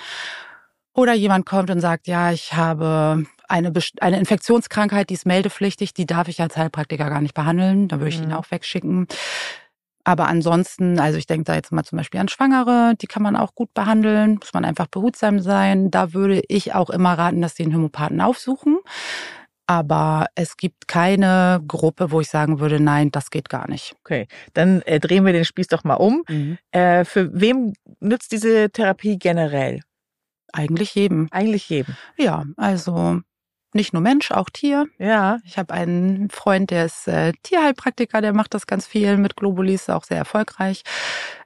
Oder 0.94 1.14
jemand 1.14 1.46
kommt 1.46 1.70
und 1.70 1.80
sagt, 1.80 2.08
ja, 2.08 2.32
ich 2.32 2.54
habe 2.54 3.26
eine, 3.48 3.72
eine 4.02 4.20
Infektionskrankheit, 4.20 5.10
die 5.10 5.14
ist 5.14 5.26
meldepflichtig, 5.26 5.94
die 5.94 6.06
darf 6.06 6.28
ich 6.28 6.42
als 6.42 6.58
Heilpraktiker 6.58 7.10
gar 7.10 7.22
nicht 7.22 7.34
behandeln. 7.34 7.88
Da 7.88 8.00
würde 8.00 8.10
ich 8.10 8.18
mhm. 8.18 8.26
ihn 8.26 8.34
auch 8.34 8.50
wegschicken. 8.50 9.08
Aber 10.04 10.28
ansonsten, 10.28 11.00
also 11.00 11.18
ich 11.18 11.28
denke 11.28 11.44
da 11.46 11.54
jetzt 11.54 11.72
mal 11.72 11.84
zum 11.84 11.98
Beispiel 11.98 12.20
an 12.20 12.28
Schwangere, 12.28 12.96
die 13.00 13.08
kann 13.08 13.22
man 13.22 13.36
auch 13.36 13.54
gut 13.54 13.74
behandeln, 13.74 14.40
muss 14.40 14.54
man 14.54 14.66
einfach 14.66 14.88
behutsam 14.88 15.40
sein. 15.40 15.92
Da 15.92 16.14
würde 16.14 16.42
ich 16.48 16.74
auch 16.74 16.90
immer 16.90 17.14
raten, 17.14 17.42
dass 17.42 17.56
sie 17.56 17.64
einen 17.64 17.76
Homöopathen 17.76 18.20
aufsuchen. 18.20 18.80
Aber 19.72 20.26
es 20.36 20.58
gibt 20.58 20.90
keine 20.90 21.64
Gruppe, 21.66 22.12
wo 22.12 22.20
ich 22.20 22.28
sagen 22.28 22.60
würde, 22.60 22.82
nein, 22.82 23.10
das 23.10 23.30
geht 23.30 23.48
gar 23.48 23.70
nicht. 23.70 23.96
Okay, 24.02 24.28
dann 24.54 24.82
äh, 24.82 25.00
drehen 25.00 25.26
wir 25.26 25.32
den 25.32 25.46
Spieß 25.46 25.68
doch 25.68 25.86
mal 25.86 25.94
um. 25.94 26.26
Mhm. 26.28 26.58
Äh, 26.72 27.06
für 27.06 27.30
wem 27.40 27.72
nützt 28.02 28.34
diese 28.34 28.70
Therapie 28.70 29.18
generell? 29.18 29.80
Eigentlich 30.52 30.94
jedem. 30.94 31.30
Eigentlich 31.32 31.70
jedem. 31.70 31.96
Ja, 32.18 32.44
also 32.58 33.22
nicht 33.72 33.94
nur 33.94 34.02
Mensch, 34.02 34.32
auch 34.32 34.50
Tier. 34.50 34.88
Ja. 34.98 35.40
Ich 35.46 35.58
habe 35.58 35.74
einen 35.74 36.30
Freund, 36.32 36.70
der 36.70 36.88
ist 36.88 37.08
äh, 37.08 37.32
Tierheilpraktiker, 37.42 38.20
der 38.20 38.34
macht 38.34 38.54
das 38.54 38.68
ganz 38.68 38.86
viel 38.86 39.16
mit 39.16 39.38
Globulis, 39.38 39.90
auch 39.90 40.04
sehr 40.04 40.18
erfolgreich. 40.18 40.84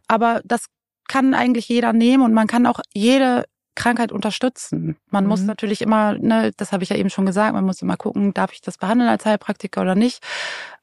Aber 0.08 0.42
das 0.46 0.66
kann 1.08 1.36
eigentlich 1.36 1.70
jeder 1.70 1.94
nehmen 1.94 2.24
und 2.24 2.34
man 2.34 2.48
kann 2.48 2.66
auch 2.66 2.80
jede 2.92 3.46
Krankheit 3.76 4.12
unterstützen. 4.12 4.98
Man 5.10 5.26
mhm. 5.26 5.30
muss 5.30 5.44
natürlich 5.44 5.82
immer, 5.82 6.18
ne, 6.18 6.52
das 6.58 6.72
habe 6.72 6.84
ich 6.84 6.90
ja 6.90 6.96
eben 6.96 7.10
schon 7.10 7.26
gesagt, 7.26 7.54
man 7.54 7.66
muss 7.66 7.82
immer 7.82 7.98
gucken, 7.98 8.34
darf 8.34 8.54
ich 8.54 8.62
das 8.62 8.78
behandeln 8.78 9.10
als 9.10 9.26
Heilpraktiker 9.26 9.82
oder 9.82 9.96
nicht. 9.96 10.24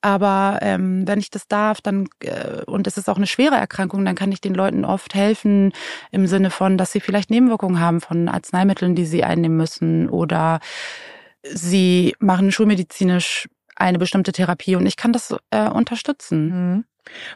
Aber 0.01 0.59
ähm, 0.63 1.07
wenn 1.07 1.19
ich 1.19 1.31
das 1.31 1.49
darf, 1.49 1.81
dann 1.81 2.09
äh, 2.21 2.63
und 2.67 2.87
es 2.87 2.99
ist 2.99 3.09
auch 3.09 3.17
eine 3.17 3.27
schwere 3.27 3.55
Erkrankung, 3.55 4.05
dann 4.05 4.15
kann 4.15 4.33
ich 4.33 4.41
den 4.41 4.55
Leuten 4.55 4.85
oft 4.85 5.15
helfen 5.15 5.73
im 6.11 6.27
Sinne 6.27 6.51
von, 6.51 6.77
dass 6.77 6.93
sie 6.93 7.01
vielleicht 7.01 7.31
Nebenwirkungen 7.31 7.81
haben 7.81 8.01
von 8.01 8.29
Arzneimitteln, 8.29 8.95
die 8.95 9.07
sie 9.07 9.25
einnehmen 9.25 9.57
müssen 9.57 10.09
oder 10.09 10.61
sie 11.43 12.15
machen 12.19 12.53
schulmedizinisch 12.53 13.49
eine 13.77 13.99
bestimmte 13.99 14.33
Therapie 14.33 14.77
und 14.77 14.87
ich 14.87 14.97
kann 14.97 15.13
das 15.13 15.35
äh, 15.51 15.69
unterstützen. 15.69 16.75
Mhm. 16.77 16.85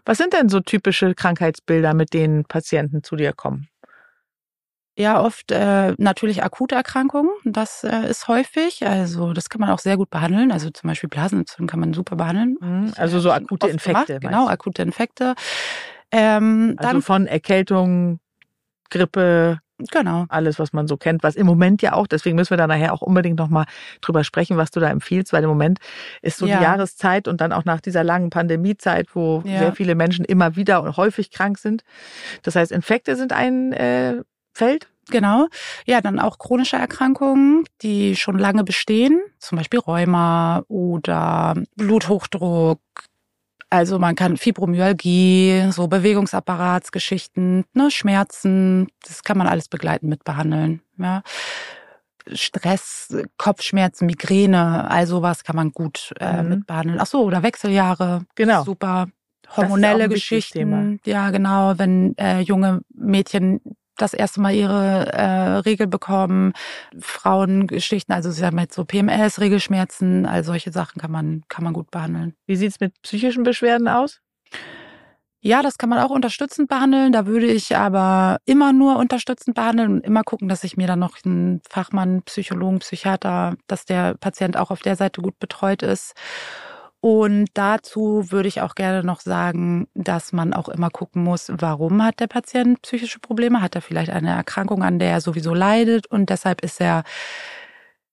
Was 0.04 0.18
sind 0.18 0.32
denn 0.32 0.48
so 0.48 0.60
typische 0.60 1.14
Krankheitsbilder, 1.14 1.94
mit 1.94 2.12
denen 2.14 2.44
Patienten 2.44 3.02
zu 3.02 3.16
dir 3.16 3.32
kommen? 3.32 3.68
Ja, 4.98 5.20
oft 5.20 5.52
äh, 5.52 5.92
natürlich 5.98 6.42
akute 6.42 6.74
Erkrankungen. 6.74 7.30
Das 7.44 7.84
äh, 7.84 8.08
ist 8.08 8.28
häufig. 8.28 8.86
Also 8.86 9.34
das 9.34 9.50
kann 9.50 9.60
man 9.60 9.68
auch 9.70 9.78
sehr 9.78 9.98
gut 9.98 10.08
behandeln. 10.08 10.50
Also 10.50 10.70
zum 10.70 10.88
Beispiel 10.88 11.10
Blasenentzündung 11.10 11.66
kann 11.66 11.80
man 11.80 11.92
super 11.92 12.16
behandeln. 12.16 12.56
Mhm, 12.60 12.92
also 12.96 13.20
so 13.20 13.30
akute 13.30 13.68
Infekte. 13.68 14.20
Genau, 14.20 14.48
akute 14.48 14.82
Infekte. 14.82 15.34
Ähm, 16.10 16.76
also 16.78 16.92
dann, 16.92 17.02
von 17.02 17.26
Erkältung, 17.26 18.20
Grippe, 18.88 19.58
Genau. 19.90 20.24
Alles, 20.30 20.58
was 20.58 20.72
man 20.72 20.88
so 20.88 20.96
kennt, 20.96 21.22
was 21.22 21.36
im 21.36 21.46
Moment 21.46 21.82
ja 21.82 21.92
auch, 21.92 22.06
deswegen 22.06 22.34
müssen 22.36 22.50
wir 22.50 22.56
da 22.56 22.66
nachher 22.66 22.94
auch 22.94 23.02
unbedingt 23.02 23.38
nochmal 23.38 23.66
drüber 24.00 24.24
sprechen, 24.24 24.56
was 24.56 24.70
du 24.70 24.80
da 24.80 24.88
empfiehlst, 24.88 25.34
weil 25.34 25.42
im 25.42 25.50
Moment 25.50 25.80
ist 26.22 26.38
so 26.38 26.46
ja. 26.46 26.56
die 26.56 26.62
Jahreszeit 26.62 27.28
und 27.28 27.42
dann 27.42 27.52
auch 27.52 27.66
nach 27.66 27.82
dieser 27.82 28.02
langen 28.02 28.30
Pandemiezeit, 28.30 29.14
wo 29.14 29.42
ja. 29.44 29.58
sehr 29.58 29.72
viele 29.74 29.94
Menschen 29.94 30.24
immer 30.24 30.56
wieder 30.56 30.82
und 30.82 30.96
häufig 30.96 31.30
krank 31.30 31.58
sind. 31.58 31.84
Das 32.42 32.56
heißt, 32.56 32.72
Infekte 32.72 33.16
sind 33.16 33.34
ein 33.34 33.74
äh, 33.74 34.22
Feld. 34.56 34.88
Genau. 35.08 35.46
Ja, 35.86 36.00
dann 36.00 36.18
auch 36.18 36.38
chronische 36.38 36.76
Erkrankungen, 36.76 37.64
die 37.82 38.16
schon 38.16 38.38
lange 38.38 38.64
bestehen, 38.64 39.20
zum 39.38 39.58
Beispiel 39.58 39.78
Rheuma 39.78 40.64
oder 40.66 41.54
Bluthochdruck, 41.76 42.80
also 43.70 43.98
man 43.98 44.14
kann 44.14 44.36
Fibromyalgie, 44.36 45.70
so 45.70 45.88
Bewegungsapparatsgeschichten, 45.88 47.64
ne, 47.74 47.90
Schmerzen, 47.90 48.88
das 49.06 49.22
kann 49.22 49.38
man 49.38 49.48
alles 49.48 49.68
begleiten 49.68 50.08
mit 50.08 50.24
behandeln. 50.24 50.82
Ja. 50.98 51.22
Stress, 52.32 53.16
Kopfschmerzen, 53.36 54.06
Migräne, 54.06 54.90
all 54.90 55.06
sowas 55.06 55.44
kann 55.44 55.56
man 55.56 55.72
gut 55.72 56.12
äh, 56.20 56.42
mhm. 56.42 56.48
mit 56.48 56.66
behandeln. 56.66 56.98
Ach 57.00 57.06
so, 57.06 57.22
oder 57.22 57.42
Wechseljahre. 57.42 58.24
Genau. 58.34 58.64
Super. 58.64 59.08
Hormonelle 59.56 60.08
Geschichten. 60.08 61.00
Ja, 61.04 61.30
genau. 61.30 61.78
Wenn 61.78 62.16
äh, 62.18 62.40
junge 62.40 62.80
Mädchen 62.92 63.60
das 63.96 64.14
erste 64.14 64.40
Mal 64.40 64.54
ihre 64.54 65.12
äh, 65.12 65.58
Regel 65.58 65.86
bekommen, 65.86 66.52
Frauengeschichten, 66.98 68.14
also 68.14 68.30
sie 68.30 68.44
haben 68.44 68.58
jetzt 68.58 68.74
so 68.74 68.84
PMS, 68.84 69.40
Regelschmerzen, 69.40 70.26
all 70.26 70.44
solche 70.44 70.72
Sachen 70.72 71.00
kann 71.00 71.10
man, 71.10 71.42
kann 71.48 71.64
man 71.64 71.72
gut 71.72 71.90
behandeln. 71.90 72.34
Wie 72.46 72.56
sieht's 72.56 72.80
mit 72.80 73.00
psychischen 73.02 73.42
Beschwerden 73.42 73.88
aus? 73.88 74.20
Ja, 75.46 75.62
das 75.62 75.78
kann 75.78 75.88
man 75.88 76.00
auch 76.00 76.10
unterstützend 76.10 76.68
behandeln. 76.68 77.12
Da 77.12 77.26
würde 77.26 77.46
ich 77.46 77.76
aber 77.76 78.38
immer 78.46 78.72
nur 78.72 78.96
unterstützend 78.96 79.54
behandeln 79.54 79.92
und 79.92 80.00
immer 80.04 80.24
gucken, 80.24 80.48
dass 80.48 80.64
ich 80.64 80.76
mir 80.76 80.88
dann 80.88 80.98
noch 80.98 81.18
einen 81.24 81.60
Fachmann, 81.68 82.22
Psychologen, 82.22 82.80
Psychiater, 82.80 83.54
dass 83.68 83.84
der 83.84 84.14
Patient 84.14 84.56
auch 84.56 84.72
auf 84.72 84.80
der 84.80 84.96
Seite 84.96 85.22
gut 85.22 85.38
betreut 85.38 85.84
ist. 85.84 86.14
Und 87.08 87.50
dazu 87.54 88.32
würde 88.32 88.48
ich 88.48 88.62
auch 88.62 88.74
gerne 88.74 89.06
noch 89.06 89.20
sagen, 89.20 89.86
dass 89.94 90.32
man 90.32 90.52
auch 90.52 90.68
immer 90.68 90.90
gucken 90.90 91.22
muss, 91.22 91.52
warum 91.56 92.02
hat 92.02 92.18
der 92.18 92.26
Patient 92.26 92.82
psychische 92.82 93.20
Probleme? 93.20 93.62
Hat 93.62 93.76
er 93.76 93.80
vielleicht 93.80 94.10
eine 94.10 94.30
Erkrankung, 94.30 94.82
an 94.82 94.98
der 94.98 95.12
er 95.12 95.20
sowieso 95.20 95.54
leidet 95.54 96.08
und 96.08 96.30
deshalb 96.30 96.62
ist 96.62 96.80
er 96.80 97.04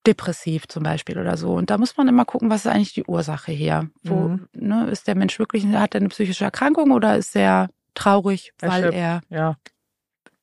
depressiv 0.06 0.68
zum 0.68 0.84
Beispiel 0.84 1.18
oder 1.18 1.38
so. 1.38 1.54
Und 1.54 1.72
da 1.72 1.80
muss 1.80 1.98
man 1.98 2.08
immer 2.08 2.24
gucken, 2.24 2.52
was 2.52 2.66
ist 2.66 2.72
eigentlich 2.72 2.94
die 2.94 3.06
Ursache 3.06 3.52
hier? 3.52 3.90
Wo, 4.04 4.28
mhm. 4.28 4.48
ne, 4.54 4.88
ist 4.92 5.08
der 5.08 5.16
Mensch 5.16 5.40
wirklich, 5.40 5.66
hat 5.66 5.96
er 5.96 6.02
eine 6.02 6.10
psychische 6.10 6.44
Erkrankung 6.44 6.92
oder 6.92 7.18
ist 7.18 7.36
er 7.36 7.72
traurig, 7.96 8.54
weil 8.60 8.94
er 8.94 9.22
ja. 9.30 9.56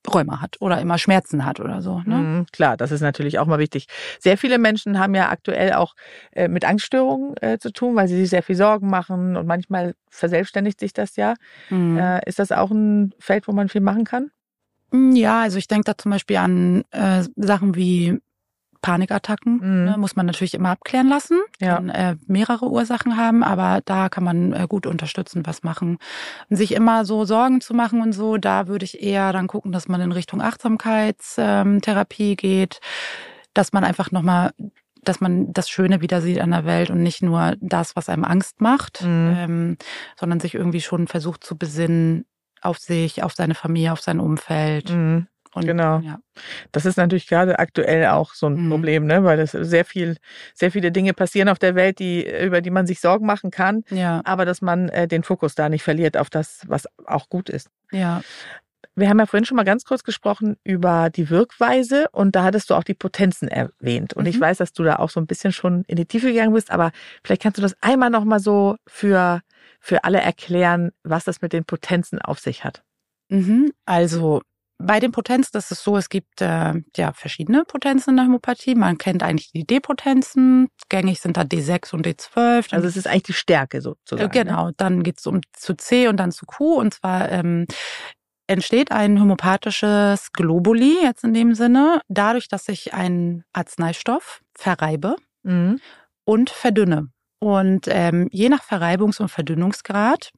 Rheuma 0.09 0.41
hat 0.41 0.57
oder 0.61 0.81
immer 0.81 0.99
Schmerzen 0.99 1.45
hat 1.45 1.61
oder 1.61 1.83
so. 1.83 2.01
Ne? 2.05 2.17
Mhm, 2.17 2.47
klar, 2.53 2.77
das 2.77 2.91
ist 2.91 3.01
natürlich 3.01 3.39
auch 3.39 3.47
mal 3.47 3.59
wichtig. 3.59 3.87
Sehr 4.19 4.39
viele 4.39 4.59
Menschen 4.59 4.99
haben 4.99 5.15
ja 5.15 5.29
aktuell 5.29 5.75
auch 5.75 5.95
äh, 6.33 6.49
mit 6.49 6.65
Angststörungen 6.65 7.35
äh, 7.41 7.59
zu 7.59 7.73
tun, 7.73 7.97
weil 7.97 8.09
sie 8.09 8.17
sich 8.17 8.31
sehr 8.31 8.43
viel 8.43 8.57
Sorgen 8.57 8.89
machen 8.89 9.37
und 9.37 9.47
manchmal 9.47 9.95
verselbstständigt 10.09 10.81
sich 10.81 10.93
das 10.93 11.17
ja. 11.17 11.35
Mhm. 11.69 11.99
Äh, 11.99 12.21
ist 12.27 12.39
das 12.39 12.53
auch 12.53 12.71
ein 12.71 13.15
Feld, 13.19 13.47
wo 13.49 13.53
man 13.53 13.69
viel 13.69 13.83
machen 13.83 14.05
kann? 14.05 14.31
Ja, 14.93 15.43
also 15.43 15.59
ich 15.59 15.69
denke 15.69 15.85
da 15.85 15.97
zum 15.97 16.11
Beispiel 16.11 16.37
an 16.37 16.85
äh, 16.91 17.23
Sachen 17.37 17.77
wie 17.77 18.21
Panikattacken 18.83 19.55
mhm. 19.55 19.85
ne, 19.85 19.97
muss 19.99 20.17
man 20.17 20.27
natürlich 20.27 20.55
immer 20.55 20.71
abklären 20.71 21.09
lassen. 21.09 21.39
Ja. 21.61 21.77
Kann 21.77 21.91
äh, 21.91 22.17
mehrere 22.27 22.69
Ursachen 22.69 23.17
haben, 23.17 23.43
aber 23.43 23.81
da 23.85 24.09
kann 24.09 24.25
man 24.25 24.53
äh, 24.53 24.67
gut 24.69 24.87
unterstützen, 24.87 25.47
was 25.47 25.63
machen. 25.63 25.99
Und 26.49 26.57
sich 26.57 26.73
immer 26.73 27.05
so 27.05 27.25
Sorgen 27.25 27.61
zu 27.61 27.75
machen 27.75 28.01
und 28.01 28.13
so, 28.13 28.37
da 28.37 28.69
würde 28.69 28.85
ich 28.85 29.03
eher 29.03 29.33
dann 29.33 29.47
gucken, 29.47 29.73
dass 29.73 29.89
man 29.89 30.01
in 30.01 30.13
Richtung 30.13 30.41
Achtsamkeitstherapie 30.41 32.37
geht, 32.37 32.81
dass 33.55 33.73
man 33.73 33.85
einfach 33.85 34.11
nochmal 34.11 34.53
dass 35.03 35.21
man 35.23 35.51
das 35.55 35.71
Schöne 35.71 36.03
wieder 36.03 36.21
sieht 36.21 36.41
an 36.41 36.51
der 36.51 36.67
Welt 36.67 36.91
und 36.91 37.03
nicht 37.03 37.23
nur 37.23 37.55
das, 37.61 37.97
was 37.97 38.11
einem 38.11 38.25
Angst 38.25 38.61
macht, 38.61 39.03
mhm. 39.03 39.35
ähm, 39.35 39.77
sondern 40.19 40.41
sich 40.41 40.55
irgendwie 40.55 40.83
schon 40.83 41.09
versucht 41.09 41.43
zu 41.43 41.57
besinnen 41.57 42.27
auf 42.61 42.79
sich, 42.79 43.23
auf 43.23 43.33
seine 43.33 43.55
Familie, 43.55 43.93
auf 43.93 44.03
sein 44.03 44.21
Umfeld. 44.21 44.91
Mhm. 44.91 45.27
Und, 45.55 45.67
genau. 45.67 45.99
Ja. 46.01 46.21
Das 46.73 46.87
ist 46.87 46.97
natürlich 46.97 47.27
gerade 47.27 47.59
aktuell 47.59 48.07
auch 48.07 48.35
so 48.35 48.47
ein 48.47 48.65
mhm. 48.65 48.71
Problem, 48.71 49.07
ne? 49.07 49.25
weil 49.25 49.41
es 49.41 49.53
sehr 49.53 49.85
viel, 49.85 50.17
sehr 50.55 50.71
viele 50.71 50.93
Dinge 50.93 51.13
passieren 51.13 51.49
auf 51.49 51.59
der 51.59 51.75
Welt, 51.75 51.99
die, 51.99 52.27
über 52.27 52.61
die 52.61 52.71
man 52.71 52.87
sich 52.87 53.01
Sorgen 53.01 53.27
machen 53.27 53.51
kann, 53.51 53.83
ja. 53.91 54.21
aber 54.25 54.45
dass 54.45 54.63
man 54.63 54.89
äh, 54.91 55.09
den 55.09 55.23
Fokus 55.23 55.55
da 55.55 55.69
nicht 55.69 55.83
verliert 55.83 56.17
auf 56.17 56.31
das, 56.31 56.63
was 56.67 56.87
auch 57.05 57.29
gut 57.29 57.49
ist. 57.49 57.69
Ja. 57.91 58.23
Wir 58.95 59.09
haben 59.09 59.19
ja 59.19 59.27
vorhin 59.27 59.45
schon 59.45 59.57
mal 59.57 59.65
ganz 59.65 59.85
kurz 59.85 60.05
gesprochen 60.05 60.57
über 60.63 61.11
die 61.11 61.31
Wirkweise 61.31 62.07
und 62.13 62.37
da 62.37 62.45
hattest 62.45 62.71
du 62.71 62.75
auch 62.75 62.85
die 62.85 62.95
Potenzen 62.95 63.49
erwähnt. 63.49 64.15
Und 64.15 64.25
mhm. 64.25 64.31
ich 64.31 64.41
weiß, 64.41 64.59
dass 64.59 64.73
du 64.73 64.83
da 64.83 64.97
auch 64.97 65.11
so 65.11 65.21
ein 65.21 65.27
bisschen 65.27 65.53
schon 65.53 65.85
in 65.87 65.97
die 65.97 66.07
Tiefe 66.07 66.29
gegangen 66.29 66.55
bist, 66.55 66.71
aber 66.71 66.93
vielleicht 67.25 67.43
kannst 67.43 67.59
du 67.59 67.63
das 67.63 67.77
einmal 67.81 68.11
nochmal 68.11 68.41
so 68.41 68.77
für, 68.87 69.41
für 69.81 70.05
alle 70.05 70.21
erklären, 70.21 70.91
was 71.03 71.25
das 71.25 71.41
mit 71.41 71.53
den 71.53 71.65
Potenzen 71.65 72.21
auf 72.21 72.39
sich 72.39 72.65
hat. 72.65 72.83
Mhm. 73.31 73.73
Also 73.87 74.43
bei 74.83 74.99
den 75.01 75.13
Potenzen, 75.13 75.51
das 75.53 75.71
ist 75.71 75.83
so, 75.85 75.97
es 75.97 76.09
gibt 76.09 76.41
äh, 76.41 76.75
ja 76.97 77.13
verschiedene 77.13 77.65
Potenzen 77.65 78.11
in 78.11 78.17
der 78.17 78.25
Hämopathie. 78.25 78.75
Man 78.75 78.99
kennt 78.99 79.23
eigentlich 79.23 79.53
die 79.53 79.67
D-Potenzen. 79.67 80.69
Gängig 80.89 81.21
sind 81.21 81.37
da 81.37 81.43
D6 81.43 81.95
und 81.95 82.07
D12. 82.07 82.73
Also 82.73 82.89
es 82.89 82.97
ist 82.97 83.07
eigentlich 83.07 83.23
die 83.25 83.33
Stärke 83.35 83.83
sozusagen. 83.83 84.31
Äh, 84.31 84.33
genau, 84.33 84.67
ne? 84.67 84.75
dann 84.77 85.03
geht's 85.03 85.27
um 85.27 85.41
zu 85.53 85.75
C 85.75 86.09
und 86.09 86.17
dann 86.17 86.33
zu 86.33 86.47
Q. 86.47 86.75
Und 86.75 86.95
zwar 86.95 87.31
ähm, 87.31 87.67
entsteht 88.47 88.91
ein 88.91 89.21
homopathisches 89.21 90.33
Globuli 90.33 90.97
jetzt 91.03 91.25
in 91.25 91.35
dem 91.35 91.55
Sinne, 91.55 92.01
dadurch, 92.09 92.49
dass 92.49 92.69
ich 92.69 92.95
einen 92.95 93.45
Arzneistoff 93.53 94.41
verreibe 94.57 95.17
mhm. 95.43 95.79
und 96.25 96.51
verdünne. 96.51 97.09
Und 97.39 97.87
ähm, 97.89 98.29
je 98.33 98.49
nach 98.49 98.63
Verreibungs- 98.63 99.21
und 99.21 99.29
Verdünnungsgrad 99.29 100.33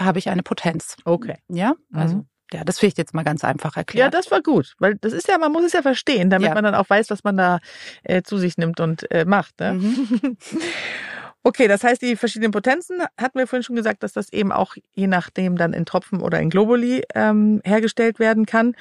habe 0.00 0.18
ich 0.18 0.30
eine 0.30 0.42
Potenz. 0.42 0.96
Okay. 1.04 1.36
Ja, 1.48 1.74
also 1.92 2.16
mhm. 2.16 2.28
Ja, 2.52 2.64
das 2.64 2.78
finde 2.78 2.92
ich 2.92 2.98
jetzt 2.98 3.14
mal 3.14 3.22
ganz 3.22 3.44
einfach 3.44 3.76
erklärt. 3.76 4.12
Ja, 4.12 4.18
das 4.18 4.30
war 4.30 4.42
gut, 4.42 4.74
weil 4.78 4.96
das 4.96 5.12
ist 5.12 5.28
ja, 5.28 5.38
man 5.38 5.52
muss 5.52 5.64
es 5.64 5.72
ja 5.72 5.82
verstehen, 5.82 6.30
damit 6.30 6.48
ja. 6.48 6.54
man 6.54 6.64
dann 6.64 6.74
auch 6.74 6.90
weiß, 6.90 7.10
was 7.10 7.22
man 7.22 7.36
da 7.36 7.60
äh, 8.02 8.22
zu 8.22 8.38
sich 8.38 8.58
nimmt 8.58 8.80
und 8.80 9.10
äh, 9.10 9.24
macht. 9.24 9.60
Ne? 9.60 9.74
Mhm. 9.74 10.36
okay, 11.44 11.68
das 11.68 11.84
heißt, 11.84 12.02
die 12.02 12.16
verschiedenen 12.16 12.50
Potenzen 12.50 13.02
hatten 13.16 13.38
wir 13.38 13.46
vorhin 13.46 13.62
schon 13.62 13.76
gesagt, 13.76 14.02
dass 14.02 14.12
das 14.12 14.32
eben 14.32 14.50
auch 14.50 14.74
je 14.92 15.06
nachdem 15.06 15.56
dann 15.56 15.72
in 15.72 15.86
Tropfen 15.86 16.20
oder 16.20 16.40
in 16.40 16.50
Globuli 16.50 17.04
ähm, 17.14 17.60
hergestellt 17.64 18.18
werden 18.18 18.46
kann. 18.46 18.74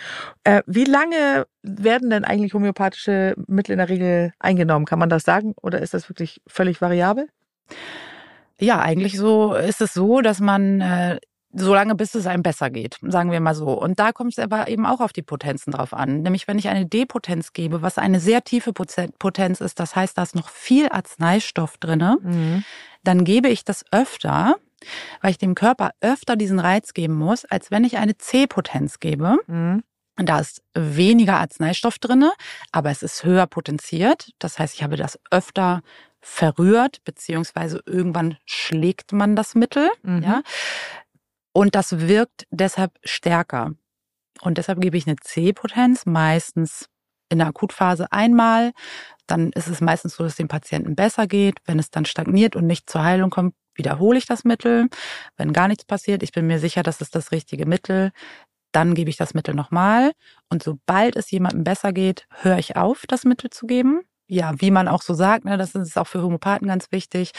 Äh, 0.43 0.63
wie 0.65 0.85
lange 0.85 1.45
werden 1.61 2.09
denn 2.09 2.25
eigentlich 2.25 2.53
homöopathische 2.53 3.35
Mittel 3.47 3.73
in 3.73 3.77
der 3.77 3.89
Regel 3.89 4.33
eingenommen? 4.39 4.85
Kann 4.85 4.99
man 4.99 5.09
das 5.09 5.23
sagen 5.23 5.53
oder 5.61 5.79
ist 5.79 5.93
das 5.93 6.09
wirklich 6.09 6.41
völlig 6.47 6.81
variabel? 6.81 7.27
Ja, 8.59 8.81
eigentlich 8.81 9.17
so 9.17 9.53
ist 9.53 9.79
es 9.79 9.93
so, 9.93 10.19
dass 10.19 10.41
man 10.41 10.81
äh, 10.81 11.19
solange 11.51 11.95
bis 11.95 12.15
es 12.15 12.27
einem 12.27 12.43
besser 12.43 12.69
geht, 12.69 12.97
sagen 13.01 13.31
wir 13.31 13.39
mal 13.39 13.55
so. 13.55 13.69
Und 13.69 13.99
da 13.99 14.11
kommt 14.11 14.33
es 14.33 14.39
aber 14.39 14.67
eben 14.67 14.85
auch 14.85 14.99
auf 14.99 15.13
die 15.13 15.21
Potenzen 15.21 15.71
drauf 15.71 15.93
an. 15.93 16.21
Nämlich 16.21 16.47
wenn 16.47 16.59
ich 16.59 16.69
eine 16.69 16.85
Depotenz 16.85 17.53
gebe, 17.53 17.81
was 17.81 17.97
eine 17.97 18.19
sehr 18.19 18.43
tiefe 18.43 18.73
Potenz 18.73 19.61
ist, 19.61 19.79
das 19.79 19.95
heißt, 19.95 20.17
da 20.17 20.23
ist 20.23 20.35
noch 20.35 20.49
viel 20.49 20.89
Arzneistoff 20.89 21.77
drinne, 21.77 22.17
mhm. 22.21 22.63
dann 23.03 23.23
gebe 23.23 23.49
ich 23.49 23.65
das 23.65 23.83
öfter, 23.91 24.57
weil 25.21 25.31
ich 25.31 25.37
dem 25.37 25.55
Körper 25.55 25.91
öfter 26.01 26.35
diesen 26.35 26.59
Reiz 26.59 26.93
geben 26.93 27.15
muss, 27.15 27.45
als 27.45 27.71
wenn 27.71 27.83
ich 27.83 27.97
eine 27.97 28.17
C-Potenz 28.17 28.99
gebe. 28.99 29.37
Mhm. 29.47 29.83
Da 30.17 30.39
ist 30.39 30.61
weniger 30.73 31.39
Arzneistoff 31.39 31.97
drinne, 31.97 32.33
aber 32.71 32.89
es 32.91 33.03
ist 33.03 33.23
höher 33.23 33.47
potenziert. 33.47 34.31
Das 34.37 34.59
heißt, 34.59 34.75
ich 34.75 34.83
habe 34.83 34.97
das 34.97 35.17
öfter 35.31 35.81
verrührt, 36.21 37.03
beziehungsweise 37.05 37.81
irgendwann 37.85 38.37
schlägt 38.45 39.13
man 39.13 39.35
das 39.35 39.55
Mittel. 39.55 39.89
Mhm. 40.03 40.23
Ja. 40.23 40.41
Und 41.53 41.75
das 41.75 42.07
wirkt 42.07 42.45
deshalb 42.51 42.97
stärker. 43.03 43.73
Und 44.41 44.57
deshalb 44.57 44.79
gebe 44.81 44.97
ich 44.97 45.07
eine 45.07 45.17
C-Potenz, 45.17 46.05
meistens 46.05 46.87
in 47.29 47.39
der 47.39 47.47
Akutphase 47.47 48.11
einmal. 48.11 48.71
Dann 49.27 49.51
ist 49.51 49.67
es 49.67 49.81
meistens 49.81 50.15
so, 50.15 50.23
dass 50.23 50.35
dem 50.35 50.47
Patienten 50.47 50.95
besser 50.95 51.27
geht. 51.27 51.57
Wenn 51.65 51.79
es 51.79 51.91
dann 51.91 52.05
stagniert 52.05 52.55
und 52.55 52.65
nicht 52.65 52.89
zur 52.89 53.03
Heilung 53.03 53.29
kommt, 53.29 53.53
wiederhole 53.75 54.17
ich 54.17 54.25
das 54.25 54.43
Mittel. 54.43 54.87
Wenn 55.37 55.53
gar 55.53 55.67
nichts 55.67 55.85
passiert, 55.85 56.23
ich 56.23 56.31
bin 56.31 56.47
mir 56.47 56.59
sicher, 56.59 56.83
das 56.83 57.01
ist 57.01 57.15
das 57.15 57.31
richtige 57.31 57.65
Mittel, 57.65 58.11
dann 58.71 58.93
gebe 58.93 59.09
ich 59.09 59.17
das 59.17 59.33
Mittel 59.33 59.55
nochmal. 59.55 60.11
Und 60.49 60.63
sobald 60.63 61.15
es 61.15 61.31
jemandem 61.31 61.63
besser 61.63 61.93
geht, 61.93 62.27
höre 62.41 62.57
ich 62.57 62.75
auf, 62.75 63.05
das 63.07 63.25
Mittel 63.25 63.49
zu 63.49 63.67
geben 63.67 64.01
ja, 64.29 64.53
wie 64.59 64.69
man 64.69 64.87
auch 64.87 65.01
so 65.01 65.15
sagt, 65.15 65.45
ne, 65.45 65.57
das 65.57 65.73
ist 65.73 65.97
auch 65.97 66.07
für 66.07 66.21
Homopathen 66.21 66.67
ganz 66.67 66.91
wichtig, 66.91 67.31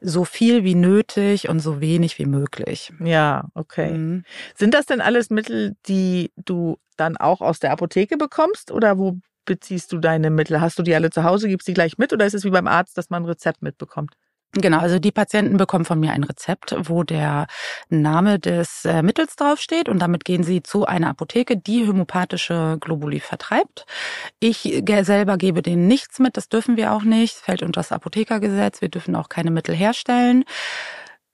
so 0.00 0.24
viel 0.24 0.62
wie 0.62 0.76
nötig 0.76 1.48
und 1.48 1.58
so 1.58 1.80
wenig 1.80 2.18
wie 2.18 2.26
möglich. 2.26 2.92
Ja, 3.00 3.48
okay. 3.54 3.90
Mhm. 3.90 4.24
Sind 4.54 4.72
das 4.72 4.86
denn 4.86 5.00
alles 5.00 5.30
Mittel, 5.30 5.74
die 5.86 6.30
du 6.36 6.78
dann 6.96 7.16
auch 7.16 7.40
aus 7.40 7.58
der 7.58 7.72
Apotheke 7.72 8.16
bekommst 8.16 8.70
oder 8.70 8.98
wo 8.98 9.18
beziehst 9.46 9.92
du 9.92 9.98
deine 9.98 10.30
Mittel? 10.30 10.60
Hast 10.60 10.78
du 10.78 10.84
die 10.84 10.94
alle 10.94 11.10
zu 11.10 11.24
Hause, 11.24 11.48
gibst 11.48 11.66
die 11.66 11.74
gleich 11.74 11.98
mit 11.98 12.12
oder 12.12 12.24
ist 12.24 12.34
es 12.34 12.44
wie 12.44 12.50
beim 12.50 12.68
Arzt, 12.68 12.96
dass 12.96 13.10
man 13.10 13.24
ein 13.24 13.26
Rezept 13.26 13.62
mitbekommt? 13.62 14.14
Genau, 14.54 14.78
also 14.78 14.98
die 14.98 15.12
Patienten 15.12 15.58
bekommen 15.58 15.84
von 15.84 16.00
mir 16.00 16.12
ein 16.12 16.24
Rezept, 16.24 16.74
wo 16.88 17.02
der 17.02 17.46
Name 17.90 18.38
des 18.38 18.86
äh, 18.86 19.02
Mittels 19.02 19.36
draufsteht 19.36 19.90
und 19.90 19.98
damit 19.98 20.24
gehen 20.24 20.42
sie 20.42 20.62
zu 20.62 20.86
einer 20.86 21.10
Apotheke, 21.10 21.58
die 21.58 21.86
homöopathische 21.86 22.78
Globuli 22.80 23.20
vertreibt. 23.20 23.84
Ich 24.40 24.82
selber 25.02 25.36
gebe 25.36 25.60
denen 25.60 25.86
nichts 25.86 26.18
mit, 26.18 26.38
das 26.38 26.48
dürfen 26.48 26.78
wir 26.78 26.92
auch 26.92 27.02
nicht, 27.02 27.36
fällt 27.36 27.62
unter 27.62 27.80
das 27.80 27.92
Apothekergesetz, 27.92 28.80
wir 28.80 28.88
dürfen 28.88 29.16
auch 29.16 29.28
keine 29.28 29.50
Mittel 29.50 29.74
herstellen 29.74 30.44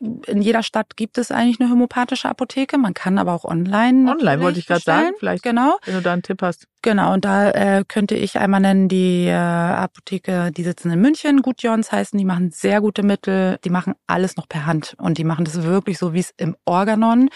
in 0.00 0.42
jeder 0.42 0.62
Stadt 0.62 0.96
gibt 0.96 1.18
es 1.18 1.30
eigentlich 1.30 1.60
eine 1.60 1.70
homöopathische 1.70 2.28
Apotheke. 2.28 2.78
Man 2.78 2.94
kann 2.94 3.18
aber 3.18 3.32
auch 3.32 3.44
online. 3.44 4.10
Online 4.10 4.42
wollte 4.42 4.58
ich 4.58 4.66
gerade 4.66 4.80
sagen, 4.80 5.12
vielleicht. 5.18 5.42
Genau. 5.42 5.78
Wenn 5.84 5.94
du 5.94 6.02
da 6.02 6.12
einen 6.12 6.22
Tipp 6.22 6.42
hast. 6.42 6.66
Genau. 6.82 7.14
Und 7.14 7.24
da 7.24 7.50
äh, 7.50 7.84
könnte 7.86 8.14
ich 8.14 8.38
einmal 8.38 8.60
nennen 8.60 8.88
die 8.88 9.26
äh, 9.26 9.32
Apotheke, 9.32 10.50
die 10.52 10.64
sitzen 10.64 10.90
in 10.90 11.00
München. 11.00 11.42
Gutjons 11.42 11.92
heißen, 11.92 12.18
die 12.18 12.24
machen 12.24 12.50
sehr 12.50 12.80
gute 12.80 13.02
Mittel. 13.02 13.58
Die 13.64 13.70
machen 13.70 13.94
alles 14.06 14.36
noch 14.36 14.48
per 14.48 14.66
Hand 14.66 14.94
und 14.98 15.16
die 15.16 15.24
machen 15.24 15.44
das 15.44 15.62
wirklich 15.62 15.98
so, 15.98 16.12
wie 16.12 16.20
es 16.20 16.34
im 16.36 16.56
Organon. 16.64 17.30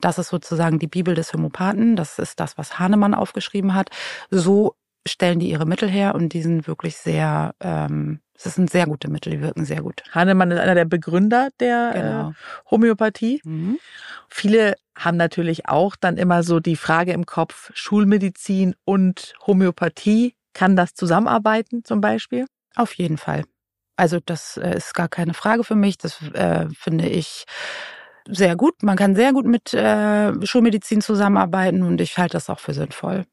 Das 0.00 0.18
ist 0.18 0.28
sozusagen 0.28 0.78
die 0.78 0.88
Bibel 0.88 1.14
des 1.14 1.32
Homöopathen. 1.32 1.96
Das 1.96 2.18
ist 2.18 2.38
das, 2.38 2.58
was 2.58 2.78
Hahnemann 2.78 3.14
aufgeschrieben 3.14 3.74
hat. 3.74 3.90
So 4.30 4.76
stellen 5.06 5.40
die 5.40 5.50
ihre 5.50 5.66
Mittel 5.66 5.88
her 5.88 6.14
und 6.14 6.32
die 6.32 6.42
sind 6.42 6.68
wirklich 6.68 6.96
sehr 6.96 7.54
ähm, 7.60 8.20
das 8.42 8.54
sind 8.54 8.70
sehr 8.70 8.86
gute 8.86 9.10
Mittel, 9.10 9.32
die 9.32 9.40
wirken 9.40 9.64
sehr 9.64 9.82
gut. 9.82 10.02
Hahnemann 10.10 10.50
ist 10.50 10.58
einer 10.58 10.74
der 10.74 10.84
Begründer 10.84 11.50
der 11.60 11.92
äh, 11.94 12.00
genau. 12.00 12.30
äh, 12.30 12.32
Homöopathie. 12.70 13.40
Mhm. 13.44 13.78
Viele 14.28 14.74
haben 14.96 15.16
natürlich 15.16 15.68
auch 15.68 15.96
dann 15.96 16.16
immer 16.16 16.42
so 16.42 16.60
die 16.60 16.76
Frage 16.76 17.12
im 17.12 17.26
Kopf, 17.26 17.70
Schulmedizin 17.74 18.74
und 18.84 19.34
Homöopathie, 19.46 20.34
kann 20.52 20.76
das 20.76 20.94
zusammenarbeiten 20.94 21.84
zum 21.84 22.00
Beispiel? 22.00 22.46
Auf 22.74 22.94
jeden 22.94 23.18
Fall. 23.18 23.44
Also 23.96 24.18
das 24.24 24.56
äh, 24.56 24.76
ist 24.76 24.94
gar 24.94 25.08
keine 25.08 25.34
Frage 25.34 25.64
für 25.64 25.74
mich. 25.74 25.98
Das 25.98 26.22
äh, 26.32 26.66
finde 26.74 27.08
ich 27.08 27.44
sehr 28.28 28.56
gut. 28.56 28.82
Man 28.82 28.96
kann 28.96 29.14
sehr 29.14 29.32
gut 29.32 29.46
mit 29.46 29.74
äh, 29.74 30.32
Schulmedizin 30.46 31.00
zusammenarbeiten 31.00 31.82
und 31.82 32.00
ich 32.00 32.18
halte 32.18 32.34
das 32.34 32.50
auch 32.50 32.60
für 32.60 32.74
sinnvoll. 32.74 33.24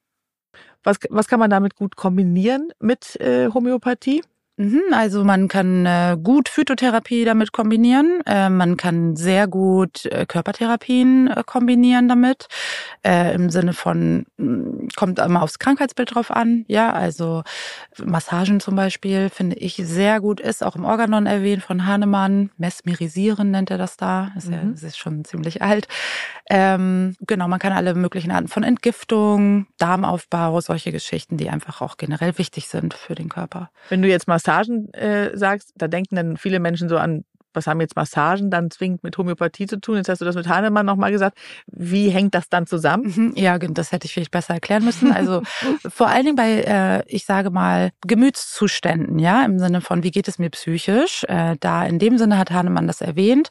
Was, 0.84 0.98
was 1.10 1.28
kann 1.28 1.40
man 1.40 1.50
damit 1.50 1.76
gut 1.76 1.96
kombinieren 1.96 2.70
mit 2.80 3.20
äh, 3.20 3.50
Homöopathie? 3.54 4.22
Mhm, 4.60 4.82
also 4.92 5.24
man 5.24 5.48
kann 5.48 5.86
äh, 5.86 6.18
gut 6.22 6.50
Phytotherapie 6.50 7.24
damit 7.24 7.54
kombinieren, 7.54 8.20
äh, 8.26 8.50
man 8.50 8.76
kann 8.76 9.16
sehr 9.16 9.48
gut 9.48 10.06
äh, 10.08 10.26
Körpertherapien 10.26 11.30
äh, 11.30 11.44
kombinieren 11.46 12.10
damit, 12.10 12.50
äh, 13.02 13.34
im 13.34 13.50
Sinne 13.52 13.72
von, 13.72 14.26
mm, 14.36 14.90
kommt 14.98 15.20
immer 15.20 15.44
aufs 15.44 15.60
Krankheitsbild 15.60 16.14
drauf 16.14 16.30
an, 16.30 16.66
ja, 16.68 16.92
also 16.92 17.44
Massagen 18.04 18.60
zum 18.60 18.76
Beispiel 18.76 19.30
finde 19.30 19.56
ich 19.56 19.76
sehr 19.78 20.20
gut, 20.20 20.42
ist 20.42 20.62
auch 20.62 20.76
im 20.76 20.84
Organon 20.84 21.26
erwähnt 21.26 21.64
von 21.64 21.86
Hahnemann, 21.86 22.50
mesmerisieren 22.58 23.52
nennt 23.52 23.72
er 23.72 23.78
das 23.78 23.96
da, 23.96 24.34
ist, 24.36 24.48
mhm. 24.50 24.54
ja, 24.54 24.60
das 24.66 24.84
ist 24.84 24.98
schon 24.98 25.24
ziemlich 25.24 25.62
alt. 25.62 25.88
Ähm, 26.50 27.16
genau, 27.22 27.48
man 27.48 27.60
kann 27.60 27.72
alle 27.72 27.94
möglichen 27.94 28.32
Arten 28.32 28.50
von 28.50 28.64
Entgiftung, 28.64 29.68
Darmaufbau, 29.78 30.60
solche 30.60 30.92
Geschichten, 30.92 31.38
die 31.38 31.50
einfach 31.50 31.80
auch 31.80 31.96
generell 31.96 32.38
wichtig 32.38 32.68
sind 32.68 32.94
für 32.94 33.16
den 33.16 33.30
Körper. 33.30 33.70
Wenn 33.88 34.02
du 34.02 34.10
jetzt 34.10 34.28
Massagen 34.28 34.49
Massagen 34.50 34.92
äh, 34.94 35.38
sagst, 35.38 35.74
da 35.76 35.88
denken 35.88 36.16
dann 36.16 36.38
viele 36.38 36.60
Menschen 36.60 36.90
so 36.90 36.98
an, 36.98 37.24
was 37.54 37.66
haben 37.66 37.82
jetzt 37.82 37.96
Massagen 37.96 38.52
dann 38.52 38.70
zwingend 38.70 39.04
mit 39.04 39.18
Homöopathie 39.18 39.66
zu 39.66 39.80
tun? 39.80 39.98
Jetzt 39.98 40.08
hast 40.08 40.22
du 40.22 40.26
das 40.26 40.36
mit 40.36 40.48
Hahnemann 40.48 40.86
nochmal 40.86 41.12
gesagt. 41.12 41.38
Wie 41.66 42.10
hängt 42.10 42.36
das 42.36 42.48
dann 42.48 42.68
zusammen? 42.68 43.14
Mhm, 43.16 43.34
ja, 43.36 43.58
das 43.58 43.92
hätte 43.92 44.06
ich 44.06 44.14
vielleicht 44.14 44.32
besser 44.32 44.54
erklären 44.54 44.86
müssen. 44.86 45.12
Also 45.12 45.42
vor 45.88 46.08
allen 46.08 46.26
Dingen 46.26 46.36
bei, 46.36 46.62
äh, 46.62 47.04
ich 47.08 47.26
sage 47.26 47.50
mal, 47.50 47.92
Gemütszuständen, 48.06 49.18
ja, 49.18 49.44
im 49.46 49.58
Sinne 49.58 49.82
von, 49.82 50.04
wie 50.04 50.12
geht 50.12 50.28
es 50.28 50.38
mir 50.38 50.50
psychisch? 50.52 51.24
Äh, 51.28 51.56
da 51.60 51.86
in 51.86 51.98
dem 51.98 52.18
Sinne 52.18 52.38
hat 52.38 52.52
Hahnemann 52.52 52.88
das 52.88 53.02
erwähnt 53.02 53.50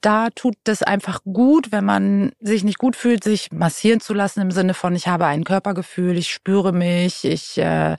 da 0.00 0.30
tut 0.30 0.56
es 0.66 0.82
einfach 0.82 1.20
gut, 1.24 1.72
wenn 1.72 1.84
man 1.84 2.32
sich 2.40 2.64
nicht 2.64 2.78
gut 2.78 2.96
fühlt, 2.96 3.24
sich 3.24 3.50
massieren 3.52 4.00
zu 4.00 4.14
lassen 4.14 4.40
im 4.40 4.50
Sinne 4.50 4.74
von, 4.74 4.94
ich 4.94 5.08
habe 5.08 5.26
ein 5.26 5.44
Körpergefühl, 5.44 6.16
ich 6.16 6.30
spüre 6.30 6.72
mich, 6.72 7.24
ich 7.24 7.58
äh, 7.58 7.96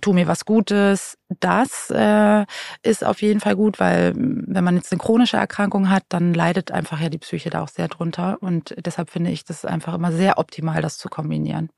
tue 0.00 0.14
mir 0.14 0.26
was 0.26 0.44
Gutes. 0.44 1.16
Das 1.40 1.90
äh, 1.90 2.44
ist 2.82 3.04
auf 3.04 3.22
jeden 3.22 3.40
Fall 3.40 3.56
gut, 3.56 3.80
weil 3.80 4.12
wenn 4.14 4.64
man 4.64 4.76
jetzt 4.76 4.92
eine 4.92 5.00
chronische 5.00 5.36
Erkrankung 5.36 5.90
hat, 5.90 6.04
dann 6.08 6.34
leidet 6.34 6.70
einfach 6.70 7.00
ja 7.00 7.08
die 7.08 7.18
Psyche 7.18 7.50
da 7.50 7.62
auch 7.62 7.68
sehr 7.68 7.88
drunter. 7.88 8.38
Und 8.40 8.74
deshalb 8.84 9.10
finde 9.10 9.30
ich 9.30 9.44
das 9.44 9.64
einfach 9.64 9.94
immer 9.94 10.12
sehr 10.12 10.38
optimal, 10.38 10.82
das 10.82 10.98
zu 10.98 11.08
kombinieren. 11.08 11.70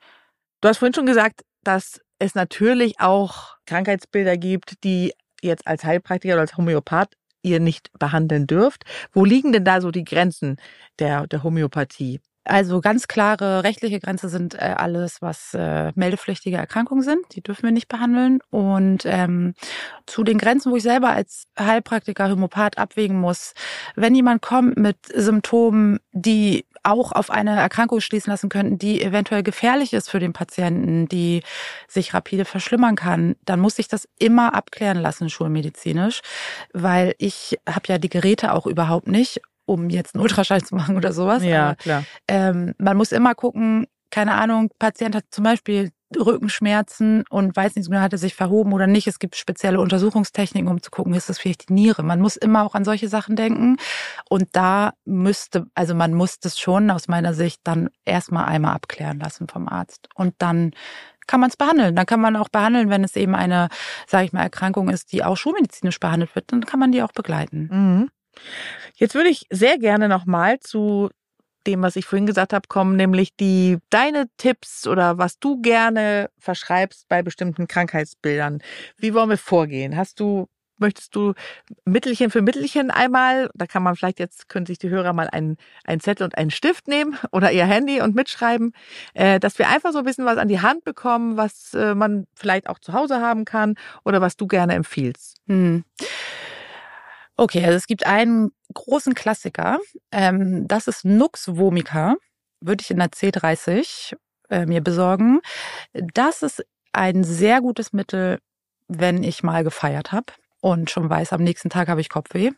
Du 0.61 0.69
hast 0.69 0.79
vorhin 0.79 0.95
schon 0.95 1.07
gesagt, 1.07 1.43
dass 1.63 2.01
es 2.19 2.35
natürlich 2.35 3.01
auch 3.01 3.57
Krankheitsbilder 3.67 4.37
gibt, 4.37 4.85
die 4.85 5.13
jetzt 5.43 5.67
als 5.67 5.85
Heilpraktiker 5.85 6.35
oder 6.35 6.43
als 6.43 6.57
Homöopath 6.57 7.15
ihr 7.47 7.61
nicht 7.61 7.91
behandeln 7.99 8.47
dürft. 8.47 8.85
Wo 9.13 9.25
liegen 9.25 9.53
denn 9.53 9.65
da 9.65 9.81
so 9.81 9.91
die 9.91 10.05
Grenzen 10.05 10.57
der, 10.99 11.27
der 11.27 11.43
Homöopathie? 11.43 12.21
Also 12.47 12.81
ganz 12.81 13.09
klare 13.09 13.65
rechtliche 13.65 13.99
Grenze 13.99 14.29
sind 14.29 14.55
äh, 14.55 14.75
alles, 14.77 15.21
was 15.21 15.53
äh, 15.53 15.91
meldepflichtige 15.97 16.57
Erkrankungen 16.57 17.03
sind. 17.03 17.25
Die 17.33 17.43
dürfen 17.43 17.65
wir 17.65 17.73
nicht 17.73 17.89
behandeln. 17.89 18.39
Und 18.51 19.03
ähm, 19.05 19.55
zu 20.07 20.23
den 20.23 20.39
Grenzen, 20.39 20.71
wo 20.71 20.77
ich 20.77 20.85
selber 20.85 21.11
als 21.11 21.49
Heilpraktiker, 21.59 22.31
Homöopath 22.31 22.79
abwägen 22.79 23.21
muss, 23.21 23.55
wenn 23.97 24.15
jemand 24.15 24.43
kommt 24.43 24.77
mit 24.77 24.99
Symptomen, 25.13 25.99
die 26.13 26.67
auch 26.87 27.13
auf 27.13 27.31
eine 27.31 27.57
Erkrankung 27.59 28.01
schließen 28.01 28.31
lassen 28.31 28.49
könnten, 28.49 28.79
die 28.79 29.03
eventuell 29.03 29.43
gefährlich 29.43 29.93
ist 29.93 30.11
für 30.11 30.21
den 30.21 30.33
Patienten, 30.33 31.09
die 31.09 31.43
sich 31.89 32.15
rapide 32.15 32.45
verschlimmern 32.45 32.97
kann, 32.97 33.37
dann 33.45 33.61
muss 33.61 33.79
ich 33.79 33.89
das 33.89 34.09
immer 34.19 34.55
abklären 34.55 34.99
lassen, 34.99 35.31
schulmedizinisch, 35.31 36.21
weil 36.73 37.15
ich 37.19 37.59
habe 37.69 37.87
ja 37.89 37.99
die 37.99 38.09
Geräte 38.09 38.53
auch 38.53 38.67
überhaupt 38.67 39.09
nicht 39.09 39.41
um 39.69 39.91
jetzt 39.91 40.15
einen 40.15 40.23
Ultraschall 40.23 40.63
zu 40.63 40.77
machen 40.77 40.97
oder 40.97 41.13
sowas. 41.13 41.43
Ja, 41.43 41.71
Aber, 41.71 41.75
klar. 41.75 42.05
Ähm, 42.29 42.75
man 42.79 42.97
muss 42.97 43.11
immer 43.11 43.35
gucken, 43.35 43.89
keine 44.11 44.35
Ahnung, 44.35 44.71
Patient 44.79 45.17
hat 45.17 45.25
zum 45.31 45.43
Beispiel 45.43 45.91
Rückenschmerzen 46.15 47.25
und 47.31 47.57
weiß 47.57 47.75
nicht 47.77 47.91
hat 47.91 48.13
er 48.13 48.19
sich 48.19 48.35
verhoben 48.35 48.73
oder 48.73 48.87
nicht. 48.87 49.07
Es 49.07 49.19
gibt 49.19 49.37
spezielle 49.37 49.81
Untersuchungstechniken, 49.81 50.69
um 50.69 50.83
zu 50.83 50.91
gucken, 50.91 51.15
ist 51.15 51.29
das 51.29 51.39
vielleicht 51.39 51.69
die 51.69 51.73
Niere. 51.73 52.03
Man 52.03 52.21
muss 52.21 52.37
immer 52.37 52.65
auch 52.65 52.75
an 52.75 52.85
solche 52.85 53.09
Sachen 53.09 53.37
denken. 53.37 53.77
Und 54.29 54.49
da 54.53 54.93
müsste, 55.05 55.67
also 55.75 55.95
man 55.95 56.15
muss 56.15 56.39
das 56.39 56.59
schon 56.59 56.91
aus 56.91 57.09
meiner 57.09 57.35
Sicht 57.35 57.61
dann 57.65 57.89
erstmal 58.05 58.45
einmal 58.45 58.75
abklären 58.75 59.19
lassen 59.19 59.49
vom 59.49 59.69
Arzt. 59.69 60.09
Und 60.15 60.35
dann 60.39 60.73
kann 61.27 61.41
man 61.41 61.51
es 61.51 61.57
behandeln. 61.57 61.97
Dann 61.97 62.07
kann 62.07 62.21
man 62.21 62.37
auch 62.37 62.49
behandeln, 62.49 62.89
wenn 62.89 63.03
es 63.03 63.17
eben 63.17 63.35
eine, 63.35 63.69
sage 64.07 64.27
ich 64.27 64.33
mal, 64.33 64.43
Erkrankung 64.43 64.89
ist, 64.91 65.13
die 65.13 65.25
auch 65.25 65.37
schulmedizinisch 65.37 65.99
behandelt 65.99 66.35
wird, 66.35 66.53
dann 66.53 66.65
kann 66.65 66.79
man 66.79 66.93
die 66.93 67.03
auch 67.03 67.13
begleiten. 67.13 67.69
Mhm. 67.73 68.11
Jetzt 68.95 69.15
würde 69.15 69.31
ich 69.31 69.47
sehr 69.51 69.79
gerne 69.79 70.09
nochmal 70.09 70.61
zu 70.61 71.11
dem, 71.67 71.83
was 71.83 71.97
ich 71.97 72.07
vorhin 72.07 72.27
gesagt 72.27 72.53
habe, 72.53 72.69
kommen, 72.69 72.97
nämlich 72.97 73.37
die 73.37 73.79
deine 73.91 74.27
Tipps 74.37 74.87
oder 74.87 75.19
was 75.19 75.39
du 75.39 75.61
gerne 75.61 76.31
verschreibst 76.39 77.09
bei 77.09 77.23
bestimmten 77.23 77.67
Krankheitsbildern. 77.67 78.61
Wie 78.97 79.15
wollen 79.15 79.31
wir 79.31 79.39
vorgehen? 79.39 79.97
Hast 79.97 80.21
du 80.21 80.49
möchtest 80.79 81.15
du 81.17 81.35
Mittelchen 81.85 82.31
für 82.31 82.43
Mittelchen 82.43 82.91
einmal, 82.91 83.51
da 83.55 83.67
kann 83.67 83.83
man 83.83 83.97
vielleicht 83.97 84.19
jetzt, 84.19 84.49
können 84.49 84.67
sich 84.67 84.79
die 84.79 84.91
Hörer 84.91 85.13
mal 85.13 85.29
einen, 85.29 85.57
einen 85.85 86.01
Zettel 86.01 86.25
und 86.25 86.37
einen 86.37 86.51
Stift 86.51 86.89
nehmen 86.89 87.17
oder 87.33 87.53
ihr 87.53 87.67
Handy 87.67 88.01
und 88.01 88.15
mitschreiben, 88.15 88.73
äh, 89.15 89.41
dass 89.41 89.59
wir 89.59 89.69
einfach 89.69 89.93
so 89.93 89.99
ein 89.99 90.05
bisschen 90.05 90.27
was 90.27 90.39
an 90.39 90.49
die 90.49 90.61
Hand 90.61 90.85
bekommen, 90.85 91.37
was 91.37 91.75
äh, 91.75 91.95
man 91.95 92.27
vielleicht 92.35 92.69
auch 92.69 92.79
zu 92.79 92.93
Hause 92.93 93.21
haben 93.21 93.45
kann 93.45 93.75
oder 94.05 94.21
was 94.21 94.37
du 94.37 94.47
gerne 94.47 94.75
empfiehlst. 94.75 95.39
Hm. 95.47 95.85
Okay, 97.37 97.65
also 97.65 97.77
es 97.77 97.87
gibt 97.87 98.07
einen 98.07 98.51
großen 98.73 99.15
Klassiker. 99.15 99.79
Ähm, 100.11 100.67
das 100.69 100.89
ist 100.89 101.05
Nux 101.05 101.57
vomica. 101.57 102.17
Würde 102.61 102.83
ich 102.83 102.91
in 102.91 102.99
der 102.99 103.11
C30 103.11 104.17
äh, 104.51 104.67
mir 104.67 104.81
besorgen. 104.81 105.41
Das 105.93 106.43
ist 106.43 106.65
ein 106.93 107.25
sehr 107.25 107.61
gutes 107.61 107.93
Mittel, 107.93 108.39
wenn 108.89 109.23
ich 109.23 109.43
mal 109.43 109.65
gefeiert 109.65 110.13
habe 110.13 110.33
und 110.61 110.91
schon 110.91 111.11
weiß, 111.11 111.33
am 111.33 111.43
nächsten 111.43 111.69
Tag 111.69 111.89
habe 111.89 112.01
ich 112.01 112.09
Kopfweh 112.09 112.53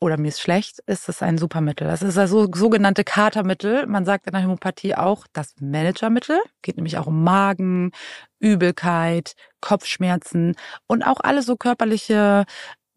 oder 0.00 0.16
mir 0.18 0.28
ist 0.28 0.40
schlecht, 0.40 0.80
ist 0.86 1.08
es 1.08 1.22
ein 1.22 1.36
Supermittel. 1.36 1.86
Das 1.86 2.02
ist 2.02 2.16
also 2.16 2.48
sogenannte 2.54 3.04
Katermittel. 3.04 3.86
Man 3.86 4.06
sagt 4.06 4.26
in 4.26 4.32
der 4.32 4.40
Hämopathie 4.40 4.94
auch 4.94 5.26
das 5.34 5.54
Managermittel. 5.60 6.40
Geht 6.62 6.76
nämlich 6.76 6.96
auch 6.96 7.06
um 7.06 7.22
Magen, 7.22 7.92
Übelkeit, 8.38 9.34
Kopfschmerzen 9.60 10.56
und 10.86 11.02
auch 11.02 11.20
alle 11.20 11.42
so 11.42 11.56
körperliche 11.56 12.46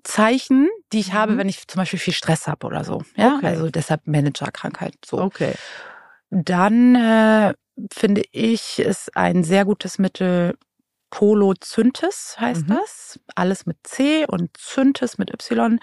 Zeichen, 0.04 0.70
die 0.92 1.00
ich 1.00 1.10
mhm. 1.10 1.14
habe, 1.14 1.38
wenn 1.38 1.50
ich 1.50 1.68
zum 1.68 1.80
Beispiel 1.80 2.00
viel 2.00 2.14
Stress 2.14 2.48
habe 2.48 2.68
oder 2.68 2.84
so. 2.84 3.04
Ja, 3.16 3.36
okay. 3.38 3.48
also 3.48 3.70
deshalb 3.70 4.08
Managerkrankheit. 4.08 4.96
So. 5.06 5.20
Okay. 5.20 5.54
Dann 6.30 6.96
äh, 6.96 7.54
finde 7.92 8.24
ich, 8.32 8.80
ist 8.80 9.16
ein 9.16 9.44
sehr 9.44 9.66
gutes 9.66 10.00
Mittel 10.00 10.56
Polozyntes 11.14 12.38
heißt 12.40 12.68
mhm. 12.68 12.76
das. 12.80 13.20
Alles 13.36 13.68
mit 13.68 13.78
C 13.84 14.26
und 14.26 14.58
Zyntes 14.58 15.20
mit 15.20 15.32
Y. 15.32 15.80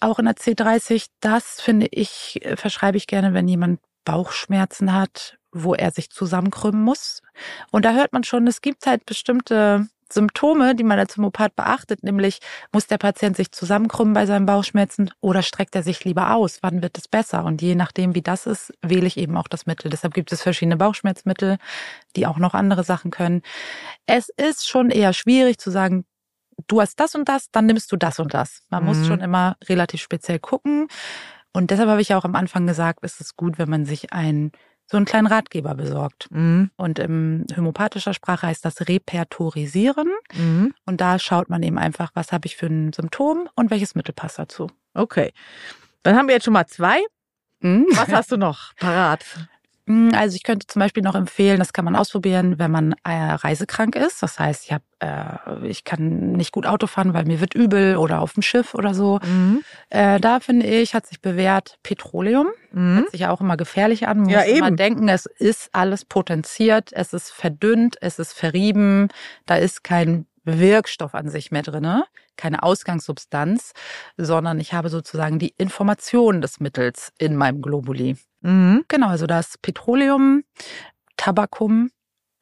Auch 0.00 0.18
in 0.18 0.24
der 0.24 0.34
C30. 0.34 1.06
Das 1.20 1.60
finde 1.60 1.86
ich, 1.92 2.44
äh, 2.44 2.56
verschreibe 2.56 2.96
ich 2.96 3.06
gerne, 3.06 3.32
wenn 3.32 3.46
jemand 3.46 3.78
Bauchschmerzen 4.04 4.92
hat, 4.92 5.38
wo 5.52 5.74
er 5.74 5.92
sich 5.92 6.10
zusammenkrümmen 6.10 6.82
muss. 6.82 7.22
Und 7.70 7.84
da 7.84 7.92
hört 7.92 8.12
man 8.12 8.24
schon, 8.24 8.48
es 8.48 8.60
gibt 8.60 8.86
halt 8.86 9.06
bestimmte 9.06 9.86
Symptome, 10.12 10.74
die 10.74 10.84
man 10.84 10.98
als 10.98 11.16
Homöopath 11.16 11.54
beachtet, 11.56 12.02
nämlich 12.02 12.40
muss 12.72 12.86
der 12.86 12.98
Patient 12.98 13.36
sich 13.36 13.52
zusammenkrümmen 13.52 14.14
bei 14.14 14.26
seinen 14.26 14.46
Bauchschmerzen 14.46 15.10
oder 15.20 15.42
streckt 15.42 15.74
er 15.76 15.82
sich 15.82 16.04
lieber 16.04 16.34
aus? 16.34 16.58
Wann 16.62 16.82
wird 16.82 16.98
es 16.98 17.08
besser? 17.08 17.44
Und 17.44 17.62
je 17.62 17.74
nachdem, 17.74 18.14
wie 18.14 18.22
das 18.22 18.46
ist, 18.46 18.72
wähle 18.82 19.06
ich 19.06 19.16
eben 19.16 19.36
auch 19.36 19.48
das 19.48 19.66
Mittel. 19.66 19.90
Deshalb 19.90 20.14
gibt 20.14 20.32
es 20.32 20.42
verschiedene 20.42 20.76
Bauchschmerzmittel, 20.76 21.58
die 22.16 22.26
auch 22.26 22.38
noch 22.38 22.54
andere 22.54 22.84
Sachen 22.84 23.10
können. 23.10 23.42
Es 24.06 24.28
ist 24.28 24.68
schon 24.68 24.90
eher 24.90 25.12
schwierig 25.12 25.58
zu 25.58 25.70
sagen, 25.70 26.04
du 26.66 26.80
hast 26.80 26.98
das 27.00 27.14
und 27.14 27.28
das, 27.28 27.50
dann 27.50 27.66
nimmst 27.66 27.90
du 27.92 27.96
das 27.96 28.18
und 28.18 28.34
das. 28.34 28.62
Man 28.70 28.82
mhm. 28.82 28.88
muss 28.88 29.06
schon 29.06 29.20
immer 29.20 29.56
relativ 29.68 30.00
speziell 30.02 30.38
gucken. 30.38 30.88
Und 31.52 31.70
deshalb 31.70 31.88
habe 31.88 32.00
ich 32.00 32.10
ja 32.10 32.18
auch 32.18 32.24
am 32.24 32.36
Anfang 32.36 32.66
gesagt, 32.66 33.00
es 33.02 33.20
ist 33.20 33.36
gut, 33.36 33.58
wenn 33.58 33.68
man 33.68 33.84
sich 33.84 34.12
ein 34.12 34.52
so 34.90 34.96
einen 34.96 35.06
kleinen 35.06 35.28
Ratgeber 35.28 35.74
besorgt. 35.76 36.26
Mhm. 36.30 36.70
Und 36.76 36.98
in 36.98 37.46
homöopathischer 37.56 38.12
Sprache 38.12 38.48
heißt 38.48 38.64
das 38.64 38.88
Repertorisieren. 38.88 40.10
Mhm. 40.34 40.74
Und 40.84 41.00
da 41.00 41.20
schaut 41.20 41.48
man 41.48 41.62
eben 41.62 41.78
einfach, 41.78 42.10
was 42.14 42.32
habe 42.32 42.46
ich 42.46 42.56
für 42.56 42.66
ein 42.66 42.92
Symptom 42.92 43.48
und 43.54 43.70
welches 43.70 43.94
Mittel 43.94 44.12
passt 44.12 44.40
dazu. 44.40 44.66
Okay. 44.92 45.32
Dann 46.02 46.16
haben 46.16 46.26
wir 46.26 46.34
jetzt 46.34 46.44
schon 46.44 46.54
mal 46.54 46.66
zwei. 46.66 47.00
Mhm. 47.60 47.86
Was 47.92 48.08
hast 48.08 48.32
du 48.32 48.36
noch 48.36 48.74
parat? 48.76 49.24
Hm, 49.90 50.12
also 50.14 50.36
ich 50.36 50.44
könnte 50.44 50.68
zum 50.68 50.78
Beispiel 50.78 51.02
noch 51.02 51.16
empfehlen, 51.16 51.58
das 51.58 51.72
kann 51.72 51.84
man 51.84 51.96
ausprobieren, 51.96 52.60
wenn 52.60 52.70
man 52.70 52.94
äh, 53.02 53.10
reisekrank 53.10 53.96
ist. 53.96 54.22
Das 54.22 54.38
heißt, 54.38 54.66
ich, 54.66 54.72
hab, 54.72 54.82
äh, 55.00 55.66
ich 55.66 55.82
kann 55.82 56.30
nicht 56.32 56.52
gut 56.52 56.64
Auto 56.64 56.86
fahren, 56.86 57.12
weil 57.12 57.24
mir 57.24 57.40
wird 57.40 57.54
übel 57.54 57.96
oder 57.96 58.20
auf 58.20 58.34
dem 58.34 58.42
Schiff 58.44 58.74
oder 58.74 58.94
so. 58.94 59.18
Mhm. 59.24 59.62
Äh, 59.88 60.20
da 60.20 60.38
finde 60.38 60.66
ich, 60.66 60.94
hat 60.94 61.06
sich 61.06 61.20
bewährt 61.20 61.78
Petroleum. 61.82 62.46
Mhm. 62.70 62.98
Hört 62.98 63.10
sich 63.10 63.20
ja 63.22 63.32
auch 63.32 63.40
immer 63.40 63.56
gefährlich 63.56 64.06
an. 64.06 64.20
Man 64.20 64.28
ja, 64.28 64.38
muss 64.38 64.48
eben. 64.48 64.58
immer 64.58 64.70
denken, 64.70 65.08
es 65.08 65.26
ist 65.26 65.70
alles 65.72 66.04
potenziert, 66.04 66.92
es 66.92 67.12
ist 67.12 67.32
verdünnt, 67.32 67.96
es 68.00 68.20
ist 68.20 68.32
verrieben, 68.32 69.08
da 69.46 69.56
ist 69.56 69.82
kein 69.82 70.26
Wirkstoff 70.44 71.16
an 71.16 71.28
sich 71.28 71.50
mehr 71.50 71.62
drinne, 71.62 72.04
keine 72.36 72.62
Ausgangssubstanz, 72.62 73.72
sondern 74.16 74.60
ich 74.60 74.72
habe 74.72 74.88
sozusagen 74.88 75.40
die 75.40 75.52
Information 75.58 76.40
des 76.40 76.60
Mittels 76.60 77.12
in 77.18 77.34
meinem 77.34 77.60
Globuli. 77.60 78.16
Mhm. 78.42 78.84
Genau, 78.88 79.08
also 79.08 79.26
das 79.26 79.58
Petroleum, 79.58 80.44
Tabakum 81.16 81.90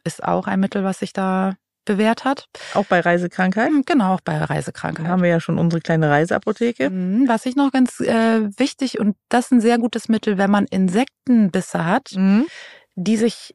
ist 0.05 0.23
auch 0.23 0.47
ein 0.47 0.61
Mittel, 0.61 0.85
was 0.85 1.01
sich 1.01 1.13
da 1.13 1.57
bewährt 1.85 2.25
hat. 2.25 2.49
Auch 2.75 2.85
bei 2.85 3.01
Reisekrankheit? 3.01 3.71
Mhm, 3.73 3.83
genau, 3.87 4.15
auch 4.15 4.21
bei 4.21 4.37
Reisekrankheit. 4.37 5.07
Dann 5.07 5.11
haben 5.11 5.23
wir 5.23 5.31
ja 5.31 5.41
schon 5.41 5.59
unsere 5.59 5.81
kleine 5.81 6.11
Reiseapotheke. 6.11 6.91
Mhm, 6.91 7.29
was 7.29 7.47
ich 7.47 7.57
noch 7.57 7.73
ganz 7.73 8.01
äh, 8.01 8.49
wichtig 8.59 9.01
und 9.01 9.17
das 9.29 9.47
ist 9.47 9.53
ein 9.53 9.61
sehr 9.61 9.79
gutes 9.79 10.09
Mittel, 10.09 10.39
wenn 10.39 10.51
man 10.51 10.67
Insektenbisse 10.67 11.85
hat, 11.85 12.13
mhm. 12.15 12.47
die 12.95 13.17
sich 13.17 13.55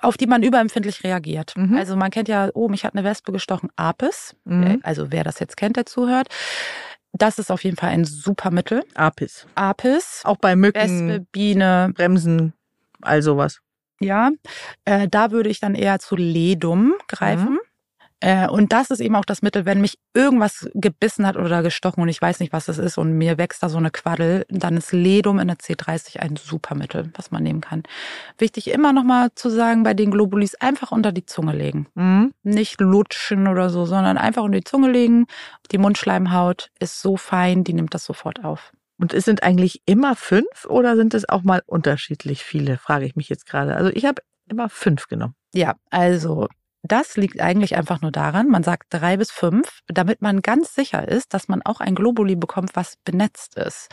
auf 0.00 0.16
die 0.16 0.26
man 0.26 0.42
überempfindlich 0.42 1.04
reagiert. 1.04 1.54
Mhm. 1.56 1.76
Also 1.76 1.94
man 1.96 2.10
kennt 2.10 2.28
ja, 2.28 2.50
oh, 2.54 2.68
mich 2.68 2.84
hat 2.84 2.94
eine 2.94 3.04
Wespe 3.04 3.30
gestochen, 3.30 3.70
Apis. 3.76 4.34
Mhm. 4.44 4.80
Also 4.82 5.12
wer 5.12 5.22
das 5.22 5.38
jetzt 5.38 5.56
kennt, 5.56 5.76
der 5.76 5.86
zuhört. 5.86 6.28
Das 7.16 7.38
ist 7.38 7.50
auf 7.50 7.62
jeden 7.62 7.76
Fall 7.76 7.90
ein 7.90 8.04
super 8.04 8.50
Mittel. 8.50 8.82
Apis. 8.94 9.46
Apis. 9.54 10.20
Auch 10.24 10.36
bei 10.36 10.56
Mücken. 10.56 10.80
Wespe, 10.80 11.26
Biene. 11.30 11.92
Bremsen, 11.94 12.52
all 13.02 13.22
sowas. 13.22 13.60
Ja, 14.00 14.30
äh, 14.84 15.06
da 15.08 15.30
würde 15.30 15.48
ich 15.48 15.60
dann 15.60 15.76
eher 15.76 16.00
zu 16.00 16.16
Ledum 16.16 16.94
greifen. 17.06 17.52
Mhm. 17.52 17.60
Äh, 18.20 18.48
und 18.48 18.72
das 18.72 18.90
ist 18.90 19.00
eben 19.00 19.16
auch 19.16 19.24
das 19.24 19.42
Mittel, 19.42 19.66
wenn 19.66 19.80
mich 19.80 19.98
irgendwas 20.14 20.68
gebissen 20.74 21.26
hat 21.26 21.36
oder 21.36 21.62
gestochen 21.62 22.02
und 22.02 22.08
ich 22.08 22.20
weiß 22.22 22.40
nicht, 22.40 22.52
was 22.52 22.66
das 22.66 22.78
ist 22.78 22.96
und 22.96 23.12
mir 23.12 23.38
wächst 23.38 23.62
da 23.62 23.68
so 23.68 23.78
eine 23.78 23.90
Quaddel, 23.90 24.46
dann 24.48 24.76
ist 24.76 24.92
Ledum 24.92 25.38
in 25.38 25.48
der 25.48 25.58
C30 25.58 26.18
ein 26.20 26.36
super 26.36 26.74
Mittel, 26.74 27.10
was 27.14 27.30
man 27.30 27.42
nehmen 27.42 27.60
kann. 27.60 27.82
Wichtig 28.38 28.70
immer 28.70 28.92
nochmal 28.92 29.28
zu 29.34 29.50
sagen, 29.50 29.82
bei 29.82 29.94
den 29.94 30.10
Globulis 30.10 30.54
einfach 30.54 30.92
unter 30.92 31.12
die 31.12 31.26
Zunge 31.26 31.54
legen. 31.54 31.86
Mhm. 31.94 32.32
Nicht 32.42 32.80
lutschen 32.80 33.48
oder 33.48 33.68
so, 33.70 33.84
sondern 33.84 34.16
einfach 34.16 34.42
unter 34.42 34.58
die 34.58 34.64
Zunge 34.64 34.90
legen. 34.90 35.26
Die 35.72 35.78
Mundschleimhaut 35.78 36.70
ist 36.78 37.00
so 37.00 37.16
fein, 37.16 37.64
die 37.64 37.74
nimmt 37.74 37.94
das 37.94 38.04
sofort 38.04 38.44
auf. 38.44 38.72
Und 38.98 39.12
es 39.12 39.24
sind 39.24 39.42
eigentlich 39.42 39.82
immer 39.86 40.14
fünf 40.14 40.66
oder 40.68 40.96
sind 40.96 41.14
es 41.14 41.28
auch 41.28 41.42
mal 41.42 41.62
unterschiedlich 41.66 42.44
viele, 42.44 42.78
frage 42.78 43.06
ich 43.06 43.16
mich 43.16 43.28
jetzt 43.28 43.46
gerade. 43.46 43.76
Also 43.76 43.90
ich 43.92 44.04
habe 44.04 44.22
immer 44.48 44.68
fünf 44.68 45.08
genommen. 45.08 45.34
Ja, 45.52 45.74
also 45.90 46.48
das 46.84 47.16
liegt 47.16 47.40
eigentlich 47.40 47.76
einfach 47.76 48.02
nur 48.02 48.12
daran, 48.12 48.48
man 48.48 48.62
sagt 48.62 48.86
drei 48.90 49.16
bis 49.16 49.30
fünf, 49.30 49.80
damit 49.88 50.20
man 50.20 50.42
ganz 50.42 50.74
sicher 50.74 51.08
ist, 51.08 51.32
dass 51.32 51.48
man 51.48 51.62
auch 51.62 51.80
ein 51.80 51.94
Globuli 51.94 52.36
bekommt, 52.36 52.76
was 52.76 52.96
benetzt 53.04 53.56
ist. 53.56 53.88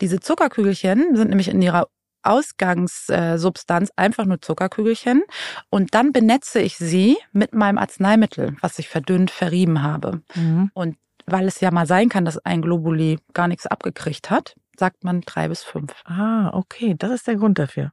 Diese 0.00 0.20
Zuckerkügelchen 0.20 1.16
sind 1.16 1.30
nämlich 1.30 1.48
in 1.48 1.62
ihrer 1.62 1.88
Ausgangssubstanz 2.22 3.90
einfach 3.96 4.24
nur 4.26 4.40
Zuckerkügelchen 4.40 5.22
und 5.70 5.94
dann 5.94 6.12
benetze 6.12 6.60
ich 6.60 6.76
sie 6.76 7.16
mit 7.32 7.54
meinem 7.54 7.78
Arzneimittel, 7.78 8.56
was 8.60 8.78
ich 8.78 8.88
verdünnt 8.88 9.30
verrieben 9.30 9.82
habe. 9.82 10.22
Mhm. 10.34 10.70
Und 10.74 10.96
weil 11.26 11.46
es 11.46 11.60
ja 11.60 11.70
mal 11.70 11.86
sein 11.86 12.10
kann, 12.10 12.24
dass 12.26 12.38
ein 12.38 12.62
Globuli 12.62 13.18
gar 13.32 13.48
nichts 13.48 13.66
abgekriegt 13.66 14.30
hat, 14.30 14.54
sagt 14.78 15.04
man 15.04 15.22
drei 15.22 15.48
bis 15.48 15.62
fünf. 15.62 15.94
Ah, 16.04 16.50
okay, 16.52 16.94
das 16.98 17.10
ist 17.10 17.26
der 17.26 17.36
Grund 17.36 17.58
dafür. 17.58 17.92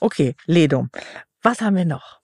Okay, 0.00 0.34
Ledum. 0.46 0.90
Was 1.42 1.60
haben 1.60 1.76
wir 1.76 1.84
noch? 1.84 2.21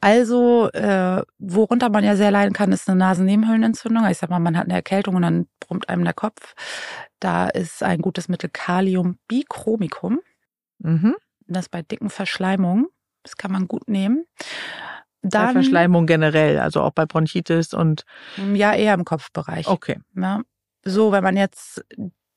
Also, 0.00 0.70
äh, 0.72 1.22
worunter 1.38 1.90
man 1.90 2.04
ja 2.04 2.16
sehr 2.16 2.30
leiden 2.30 2.52
kann, 2.52 2.72
ist 2.72 2.88
eine 2.88 2.98
Nasennebenhöhlenentzündung. 2.98 4.06
Ich 4.06 4.18
sag 4.18 4.30
mal, 4.30 4.38
man 4.38 4.56
hat 4.56 4.64
eine 4.64 4.74
Erkältung 4.74 5.16
und 5.16 5.22
dann 5.22 5.48
brummt 5.60 5.88
einem 5.88 6.04
der 6.04 6.14
Kopf. 6.14 6.54
Da 7.20 7.48
ist 7.48 7.82
ein 7.82 8.00
gutes 8.00 8.28
Mittel 8.28 8.50
Kaliumbichromicum. 8.52 10.20
Mhm. 10.78 11.16
Das 11.46 11.68
bei 11.68 11.82
dicken 11.82 12.10
Verschleimungen. 12.10 12.86
Das 13.22 13.36
kann 13.36 13.50
man 13.50 13.66
gut 13.66 13.88
nehmen. 13.88 14.24
Dann, 15.22 15.48
bei 15.48 15.52
Verschleimung 15.54 16.06
generell, 16.06 16.60
also 16.60 16.80
auch 16.82 16.92
bei 16.92 17.04
Bronchitis 17.04 17.74
und. 17.74 18.04
Ja, 18.54 18.72
eher 18.74 18.94
im 18.94 19.04
Kopfbereich. 19.04 19.66
Okay. 19.66 19.98
Ja. 20.14 20.42
So, 20.84 21.10
wenn 21.10 21.24
man 21.24 21.36
jetzt 21.36 21.84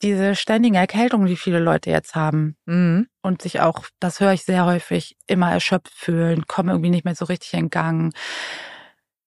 diese 0.01 0.35
ständigen 0.35 0.75
Erkältungen, 0.75 1.27
die 1.27 1.35
viele 1.35 1.59
Leute 1.59 1.89
jetzt 1.89 2.15
haben 2.15 2.55
mhm. 2.65 3.07
und 3.21 3.41
sich 3.41 3.59
auch, 3.61 3.85
das 3.99 4.19
höre 4.19 4.33
ich 4.33 4.43
sehr 4.43 4.65
häufig, 4.65 5.15
immer 5.27 5.51
erschöpft 5.51 5.93
fühlen, 5.93 6.47
kommen 6.47 6.69
irgendwie 6.69 6.89
nicht 6.89 7.05
mehr 7.05 7.15
so 7.15 7.25
richtig 7.25 7.53
in 7.53 7.69
Gang. 7.69 8.13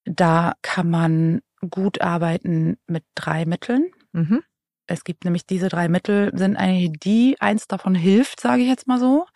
Da 0.04 0.54
kann 0.62 0.90
man 0.90 1.40
gut 1.70 2.00
arbeiten 2.00 2.76
mit 2.87 3.04
drei 3.14 3.46
Mitteln. 3.46 3.90
Mhm. 4.12 4.42
Es 4.87 5.04
gibt 5.04 5.24
nämlich 5.24 5.46
diese 5.46 5.68
drei 5.68 5.88
Mittel, 5.88 6.30
sind 6.34 6.56
eigentlich 6.56 6.92
die, 7.00 7.37
eins 7.40 7.66
davon 7.66 7.94
hilft, 7.94 8.40
sage 8.40 8.62
ich 8.62 8.68
jetzt 8.68 8.87
mal 8.87 9.00
so. 9.00 9.26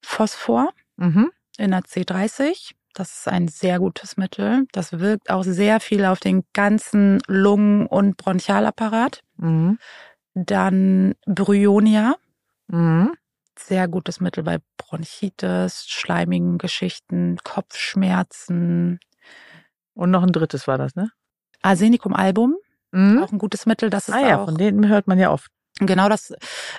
Phosphor 0.00 0.70
mhm. 0.96 1.30
in 1.58 1.72
der 1.72 1.80
C30. 1.80 2.72
Das 2.94 3.18
ist 3.18 3.28
ein 3.28 3.48
sehr 3.48 3.80
gutes 3.80 4.16
Mittel. 4.16 4.66
Das 4.70 5.00
wirkt 5.00 5.28
auch 5.28 5.42
sehr 5.42 5.80
viel 5.80 6.04
auf 6.04 6.20
den 6.20 6.44
ganzen 6.52 7.20
Lungen- 7.26 7.86
und 7.86 8.16
Bronchialapparat. 8.16 9.22
Mhm. 9.36 9.78
Dann 10.34 11.14
Bryonia. 11.26 12.16
Mhm. 12.68 13.12
Sehr 13.58 13.86
gutes 13.86 14.20
Mittel 14.20 14.42
bei 14.42 14.58
Bronchitis, 14.76 15.86
schleimigen 15.88 16.58
Geschichten, 16.58 17.38
Kopfschmerzen. 17.44 18.98
Und 19.94 20.10
noch 20.10 20.22
ein 20.22 20.32
drittes 20.32 20.66
war 20.66 20.76
das, 20.76 20.96
ne? 20.96 21.10
Arsenicum 21.62 22.14
album. 22.14 22.56
Mhm. 22.90 23.22
Auch 23.22 23.32
ein 23.32 23.38
gutes 23.38 23.66
Mittel. 23.66 23.90
Das 23.90 24.08
ist 24.08 24.14
ah 24.14 24.20
ja, 24.20 24.40
auch, 24.40 24.46
von 24.46 24.56
denen 24.56 24.88
hört 24.88 25.06
man 25.06 25.18
ja 25.18 25.30
oft. 25.30 25.50
Genau, 25.80 26.08
das 26.08 26.32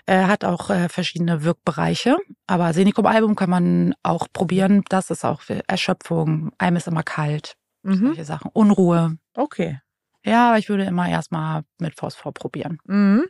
äh, 0.05 0.23
hat 0.23 0.45
auch 0.45 0.69
äh, 0.69 0.87
verschiedene 0.87 1.43
Wirkbereiche. 1.43 2.17
Aber 2.47 2.65
Arsenicum 2.65 3.05
album 3.05 3.35
kann 3.35 3.49
man 3.49 3.93
auch 4.03 4.27
probieren. 4.31 4.83
Das 4.89 5.09
ist 5.09 5.25
auch 5.25 5.41
für 5.41 5.67
Erschöpfung. 5.67 6.51
Einem 6.57 6.77
ist 6.77 6.87
immer 6.87 7.03
kalt. 7.03 7.55
Mhm. 7.83 8.07
Solche 8.07 8.25
Sachen. 8.25 8.51
Unruhe. 8.53 9.17
Okay. 9.33 9.79
Ja, 10.23 10.49
aber 10.49 10.57
ich 10.57 10.69
würde 10.69 10.85
immer 10.85 11.07
erstmal 11.07 11.63
mit 11.79 11.95
Phosphor 11.95 12.33
probieren. 12.33 12.79
Mhm. 12.85 13.25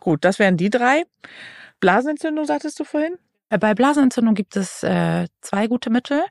Gut, 0.00 0.24
das 0.24 0.38
wären 0.38 0.56
die 0.56 0.70
drei. 0.70 1.04
Blasenentzündung, 1.80 2.44
sagtest 2.44 2.78
du 2.80 2.84
vorhin? 2.84 3.18
Äh, 3.52 3.58
bei 3.58 3.74
Blasenentzündung 3.74 4.34
gibt 4.34 4.56
es 4.56 4.82
äh, 4.82 5.26
zwei 5.42 5.66
gute 5.66 5.90
Mittel. 5.90 6.22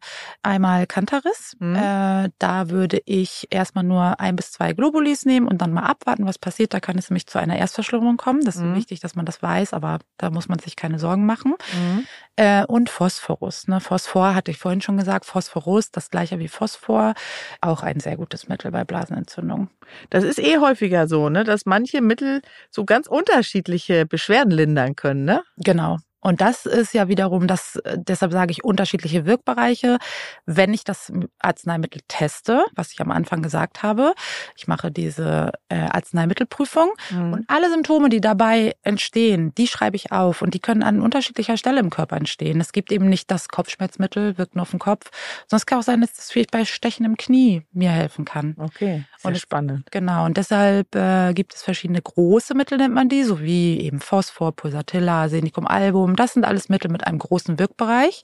Einmal 0.42 0.88
Cantaris. 0.88 1.56
Mhm. 1.60 1.76
Äh, 1.76 2.30
da 2.40 2.70
würde 2.70 3.00
ich 3.06 3.48
erstmal 3.52 3.84
nur 3.84 4.20
ein 4.20 4.36
bis 4.36 4.52
zwei 4.52 4.74
Globulis 4.74 5.26
nehmen 5.26 5.48
und 5.48 5.62
dann 5.62 5.72
mal 5.72 5.84
abwarten, 5.84 6.26
was 6.26 6.40
passiert. 6.40 6.74
Da 6.74 6.80
kann 6.80 6.98
es 6.98 7.10
nämlich 7.10 7.28
zu 7.28 7.38
einer 7.38 7.58
Erstverschlimmerung 7.58 8.18
kommen. 8.18 8.44
Das 8.44 8.56
ist 8.56 8.64
mhm. 8.64 8.76
wichtig, 8.76 9.02
dass 9.02 9.16
man 9.16 9.26
das 9.26 9.44
weiß, 9.44 9.74
aber 9.74 10.00
da 10.18 10.32
muss 10.32 10.50
man 10.50 10.58
sich 10.58 10.76
keine 10.76 10.98
Sorgen 10.98 11.28
machen. 11.28 11.54
Mhm. 11.74 12.08
Äh, 12.38 12.66
und 12.66 12.90
Phosphorus. 12.90 13.68
Ne? 13.68 13.80
Phosphor 13.80 14.34
hatte 14.34 14.50
ich 14.50 14.58
vorhin 14.58 14.82
schon 14.82 14.98
gesagt. 14.98 15.26
Phosphorus, 15.26 15.92
das 15.92 16.10
gleiche 16.10 16.40
wie 16.40 16.48
Phosphor. 16.48 17.14
Auch 17.62 17.84
ein 17.84 18.00
sehr 18.00 18.18
gutes 18.18 18.48
Mittel 18.48 18.72
bei 18.72 18.84
Blasenentzündung. 18.84 19.70
Das 20.10 20.24
ist 20.24 20.40
eh 20.40 20.58
häufiger 20.58 21.08
so, 21.08 21.30
ne? 21.30 21.44
dass 21.44 21.68
manche 21.68 22.02
Mittel 22.02 22.42
so 22.72 22.84
ganz 22.84 23.06
unterschiedliche 23.06 24.08
Beschwerden 24.08 24.52
lindern 24.52 24.96
können. 24.96 25.26
Ne? 25.26 25.44
Genau. 25.58 26.00
Und 26.22 26.40
das 26.40 26.66
ist 26.66 26.94
ja 26.94 27.08
wiederum 27.08 27.48
das, 27.48 27.76
äh, 27.78 27.98
deshalb 28.00 28.32
sage 28.32 28.52
ich 28.52 28.64
unterschiedliche 28.64 29.26
Wirkbereiche. 29.26 29.98
Wenn 30.46 30.74
ich 30.74 30.84
das 30.84 31.12
Arzneimittel 31.40 32.02
teste, 32.08 32.64
was 32.76 32.92
ich 32.94 33.02
am 33.02 33.12
Anfang 33.12 33.42
gesagt 33.42 33.84
habe, 33.84 34.14
ich 34.56 34.68
mache 34.68 34.92
diese 34.92 35.52
äh, 35.70 35.76
Arzneimittelprüfung 35.76 36.92
mhm. 37.10 37.34
und 37.34 37.46
alle 37.48 37.70
Symptome, 37.70 38.10
die 38.10 38.22
dabei 38.22 38.76
entstehen, 38.84 39.54
die 39.56 39.68
schreibe 39.68 39.96
ich 39.96 40.12
auf 40.12 40.42
und 40.42 40.54
die 40.54 40.60
können 40.60 40.84
an 40.84 41.02
unterschiedlicher 41.02 41.58
Stelle 41.58 41.80
im 41.80 41.90
Körper 41.90 42.18
entstehen. 42.18 42.62
Es 42.62 42.72
gibt 42.72 42.92
eben 42.92 43.10
nicht 43.10 43.32
das 43.32 43.50
Kopfschmerzmittel, 43.50 44.38
wirkt 44.38 44.56
nur 44.56 44.64
auf 44.64 44.72
den 44.72 44.80
Kopf, 44.80 45.10
sondern 45.48 45.62
es 45.62 45.66
kann 45.66 45.80
auch 45.80 45.84
sein, 45.84 46.02
dass 46.02 46.14
das 46.14 46.32
vielleicht 46.32 46.52
bei 46.52 46.66
Stechen 46.66 47.06
im 47.06 47.18
Knie 47.18 47.64
mir 47.72 47.90
helfen 47.90 48.26
kann. 48.26 48.56
Okay, 48.58 49.04
sehr 49.18 49.32
und 49.32 49.38
spannend. 49.38 49.92
genau, 49.92 50.26
und 50.26 50.38
deshalb 50.38 50.96
äh, 50.96 51.34
gibt 51.34 51.56
es 51.56 51.64
verschiedene 51.64 52.02
große 52.02 52.54
Mittel, 52.54 52.78
nennt 52.78 52.94
man 52.94 53.10
die, 53.10 53.24
so 53.24 53.42
wie 53.42 53.80
eben 53.80 54.00
Phosphor, 54.00 54.52
Pulsatilla, 54.56 55.24
Arsenicum 55.24 55.66
album, 55.68 56.11
Chrom. 56.12 56.16
Das 56.16 56.34
sind 56.34 56.46
alles 56.46 56.70
Mittel 56.70 56.92
mit 56.92 57.06
einem 57.08 57.20
großen 57.20 57.60
Wirkbereich. 57.60 58.24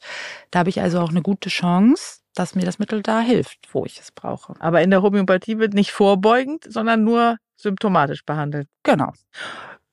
Da 0.52 0.60
habe 0.60 0.69
ich 0.69 0.82
also 0.82 1.00
auch 1.00 1.10
eine 1.10 1.21
gute 1.21 1.50
Chance, 1.50 2.19
dass 2.36 2.56
mir 2.56 2.65
das 2.65 2.80
Mittel 2.80 3.02
da 3.02 3.21
hilft, 3.21 3.73
wo 3.73 3.86
ich 3.86 4.00
es 4.00 4.12
brauche. 4.12 4.54
Aber 4.60 4.82
in 4.82 4.91
der 4.91 5.02
Homöopathie 5.02 5.58
wird 5.58 5.73
nicht 5.73 5.91
vorbeugend, 5.91 6.65
sondern 6.67 7.04
nur 7.04 7.38
symptomatisch 7.56 8.23
behandelt. 8.26 8.67
Genau. 8.84 9.12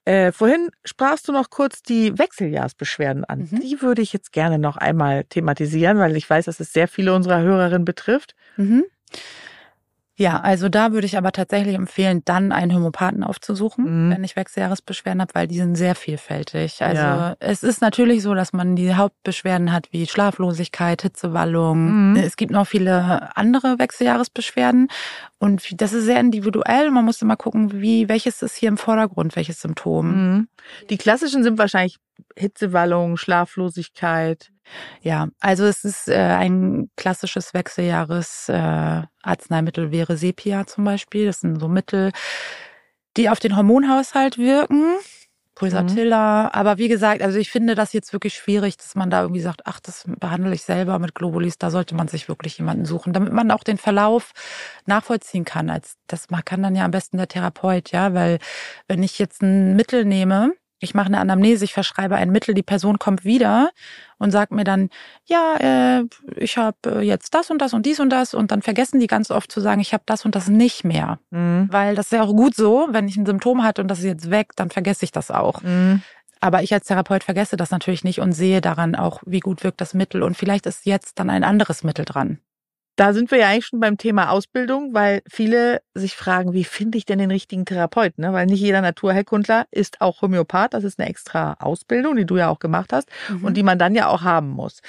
Äh, 0.05 0.33
vorhin 0.33 0.69
sprachst 0.85 1.29
du 1.29 1.33
noch 1.33 1.49
kurz 1.49 1.83
die 1.83 2.19
Wechseljahrsbeschwerden 2.19 3.25
an. 3.25 3.49
Mhm. 3.51 3.61
Die 3.61 3.81
würde 3.81 4.03
ich 4.03 4.13
jetzt 4.13 4.33
gerne 4.33 4.59
noch 4.59 4.77
einmal 4.77 5.25
thematisieren, 5.25 5.99
weil 5.99 6.15
ich 6.17 6.29
weiß, 6.29 6.45
dass 6.45 6.61
es 6.61 6.75
sehr 6.75 6.89
viele 6.89 7.15
unserer 7.15 7.41
Hörerinnen 7.41 7.87
betrifft. 7.87 8.35
Mhm. 8.59 8.85
Ja, 10.17 10.41
also 10.41 10.69
da 10.69 10.93
würde 10.93 11.07
ich 11.07 11.19
aber 11.19 11.33
tatsächlich 11.33 11.75
empfehlen, 11.75 12.23
dann 12.25 12.53
einen 12.53 12.73
Homöopathen 12.73 13.25
aufzusuchen, 13.25 14.07
mhm. 14.07 14.11
wenn 14.13 14.23
ich 14.23 14.37
Wechseljahresbeschwerden 14.37 15.21
habe, 15.21 15.35
weil 15.35 15.49
die 15.49 15.57
sind 15.57 15.75
sehr 15.75 15.97
vielfältig. 15.97 16.83
Also 16.83 17.03
ja. 17.03 17.37
es 17.41 17.65
ist 17.65 17.81
natürlich 17.81 18.23
so, 18.23 18.33
dass 18.35 18.53
man 18.53 18.77
die 18.77 18.95
Hauptbeschwerden 18.95 19.73
hat 19.73 19.89
wie 19.91 20.07
Schlaflosigkeit, 20.07 21.03
Hitzewallung. 21.03 22.13
Mhm. 22.13 22.17
Es 22.17 22.37
gibt 22.37 22.53
noch 22.53 22.67
viele 22.67 23.37
andere 23.37 23.81
Wechseljahresbeschwerden 23.81 24.87
und 25.41 25.81
das 25.81 25.93
ist 25.93 26.05
sehr 26.05 26.21
individuell. 26.21 26.93
Man 26.93 27.05
muss 27.05 27.21
immer 27.21 27.37
gucken, 27.37 27.83
wie 27.83 28.09
welches 28.09 28.41
ist 28.41 28.55
hier 28.55 28.69
im 28.69 28.77
Vordergrund, 28.77 29.35
welches 29.35 29.61
Symptom. 29.61 30.07
Mhm. 30.07 30.49
Die 30.91 30.97
klassischen 30.97 31.43
sind 31.43 31.59
wahrscheinlich 31.59 31.99
Hitzewallung, 32.37 33.17
Schlaflosigkeit. 33.17 34.53
Ja, 35.03 35.29
also 35.41 35.65
es 35.65 35.85
ist 35.85 36.09
äh, 36.09 36.17
ein 36.17 36.91
klassisches 36.97 37.55
Wechseljahresarzneimittel 37.55 39.89
äh, 39.89 39.93
wäre 39.93 40.17
Sepia 40.17 40.67
zum 40.67 40.85
Beispiel. 40.85 41.27
Das 41.27 41.41
sind 41.41 41.61
so 41.61 41.69
Mittel, 41.69 42.13
die 43.17 43.29
auf 43.29 43.41
den 43.41 43.57
Hormonhaushalt 43.57 44.39
wirken. 44.39 44.97
Pulsatilla. 45.55 46.45
Mhm. 46.45 46.49
Aber 46.53 46.79
wie 46.79 46.89
gesagt, 46.89 47.23
also 47.23 47.39
ich 47.39 47.51
finde 47.51 47.75
das 47.75 47.93
jetzt 47.93 48.13
wirklich 48.13 48.35
schwierig, 48.35 48.77
dass 48.77 48.95
man 48.95 49.11
da 49.11 49.23
irgendwie 49.23 49.41
sagt, 49.41 49.63
ach, 49.67 49.81
das 49.81 50.05
behandle 50.07 50.55
ich 50.55 50.63
selber 50.63 50.99
mit 50.99 51.15
Globulis. 51.15 51.59
Da 51.59 51.71
sollte 51.71 51.95
man 51.95 52.09
sich 52.09 52.29
wirklich 52.29 52.59
jemanden 52.59 52.85
suchen, 52.85 53.13
damit 53.13 53.33
man 53.33 53.51
auch 53.51 53.63
den 53.63 53.79
Verlauf 53.79 54.33
nachvollziehen 54.87 55.45
kann. 55.45 55.71
Als 55.71 55.97
das 56.07 56.27
kann 56.45 56.63
dann 56.63 56.75
ja 56.75 56.85
am 56.85 56.91
besten 56.91 57.19
der 57.19 57.29
Therapeut, 57.29 57.93
ja, 57.93 58.15
weil 58.15 58.39
wenn 58.89 59.03
ich 59.03 59.19
jetzt 59.19 59.43
ein 59.43 59.77
Mittel 59.77 60.05
nehme, 60.05 60.53
ich 60.85 60.95
mache 60.95 61.07
eine 61.07 61.19
Anamnese, 61.19 61.65
ich 61.65 61.75
verschreibe 61.75 62.17
ein 62.17 62.31
Mittel, 62.31 62.55
die 62.55 62.63
Person 62.63 62.99
kommt 62.99 63.25
wieder 63.25 63.71
und 64.19 64.31
sagt 64.31 64.53
mir 64.53 64.65
dann, 64.65 64.91
ja, 65.25 65.57
äh, 65.59 66.05
ich 66.37 66.57
habe 66.57 66.77
äh, 66.87 67.01
jetzt 67.01 67.35
das 67.35 67.51
und 67.51 67.59
das 67.59 67.75
und 67.75 67.85
dies 67.85 68.01
und 68.01 68.11
das 68.11 68.35
und 68.35 68.51
dann 68.51 68.63
vergessen 68.63 69.01
die 69.01 69.07
ganz 69.07 69.31
oft 69.31 69.51
zu 69.51 69.61
sagen, 69.61 69.81
ich 69.81 69.93
habe 69.93 70.05
das 70.07 70.25
und 70.25 70.35
das 70.35 70.49
nicht 70.49 70.85
mehr. 70.85 71.19
Mhm. 71.31 71.69
Weil 71.71 71.95
das 71.95 72.07
ist 72.07 72.13
ja 72.13 72.23
auch 72.23 72.35
gut 72.35 72.55
so, 72.55 72.87
wenn 72.91 73.09
ich 73.09 73.17
ein 73.17 73.27
Symptom 73.27 73.65
hatte 73.65 73.83
und 73.83 73.89
das 73.89 73.99
ist 73.99 74.05
jetzt 74.05 74.31
weg, 74.31 74.51
dann 74.57 74.71
vergesse 74.71 75.05
ich 75.05 75.13
das 75.13 75.31
auch. 75.31 75.63
Mhm. 75.63 76.03
Aber 76.41 76.63
ich 76.63 76.73
als 76.75 76.87
Therapeut 76.87 77.25
vergesse 77.25 77.57
das 77.57 77.71
natürlich 77.71 78.05
nicht 78.05 78.21
und 78.21 78.33
sehe 78.33 78.61
daran 78.61 78.95
auch, 78.95 79.23
wie 79.25 79.41
gut 79.41 79.65
wirkt 79.65 79.81
das 79.81 79.95
Mittel 79.95 80.23
und 80.23 80.37
vielleicht 80.37 80.67
ist 80.67 80.85
jetzt 80.85 81.19
dann 81.19 81.31
ein 81.31 81.43
anderes 81.43 81.85
Mittel 81.85 82.05
dran. 82.05 82.39
Da 82.97 83.13
sind 83.13 83.31
wir 83.31 83.39
ja 83.39 83.49
eigentlich 83.49 83.67
schon 83.67 83.81
beim 83.81 83.99
Thema 83.99 84.31
Ausbildung, 84.31 84.95
weil 84.95 85.23
viele 85.29 85.83
sich 85.95 86.15
fragen, 86.15 86.53
wie 86.53 86.65
finde 86.65 86.99
ich 86.99 87.05
denn 87.05 87.19
den 87.19 87.31
richtigen 87.31 87.65
Therapeuten? 87.65 88.23
Ne? 88.23 88.33
Weil 88.33 88.47
nicht 88.47 88.61
jeder 88.61 88.81
Naturheilkundler 88.81 89.67
ist 89.71 90.01
auch 90.01 90.23
Homöopath. 90.23 90.75
Das 90.75 90.85
ist 90.85 91.01
eine 91.01 91.09
extra 91.09 91.55
Ausbildung, 91.55 92.17
die 92.17 92.27
du 92.27 92.37
ja 92.37 92.49
auch 92.49 92.61
gemacht 92.61 92.93
hast 92.93 93.09
mhm. 93.29 93.45
und 93.45 93.57
die 93.57 93.63
man 93.63 93.79
dann 93.79 93.95
ja 93.95 94.09
auch 94.09 94.23
haben 94.23 94.51
muss. 94.51 94.81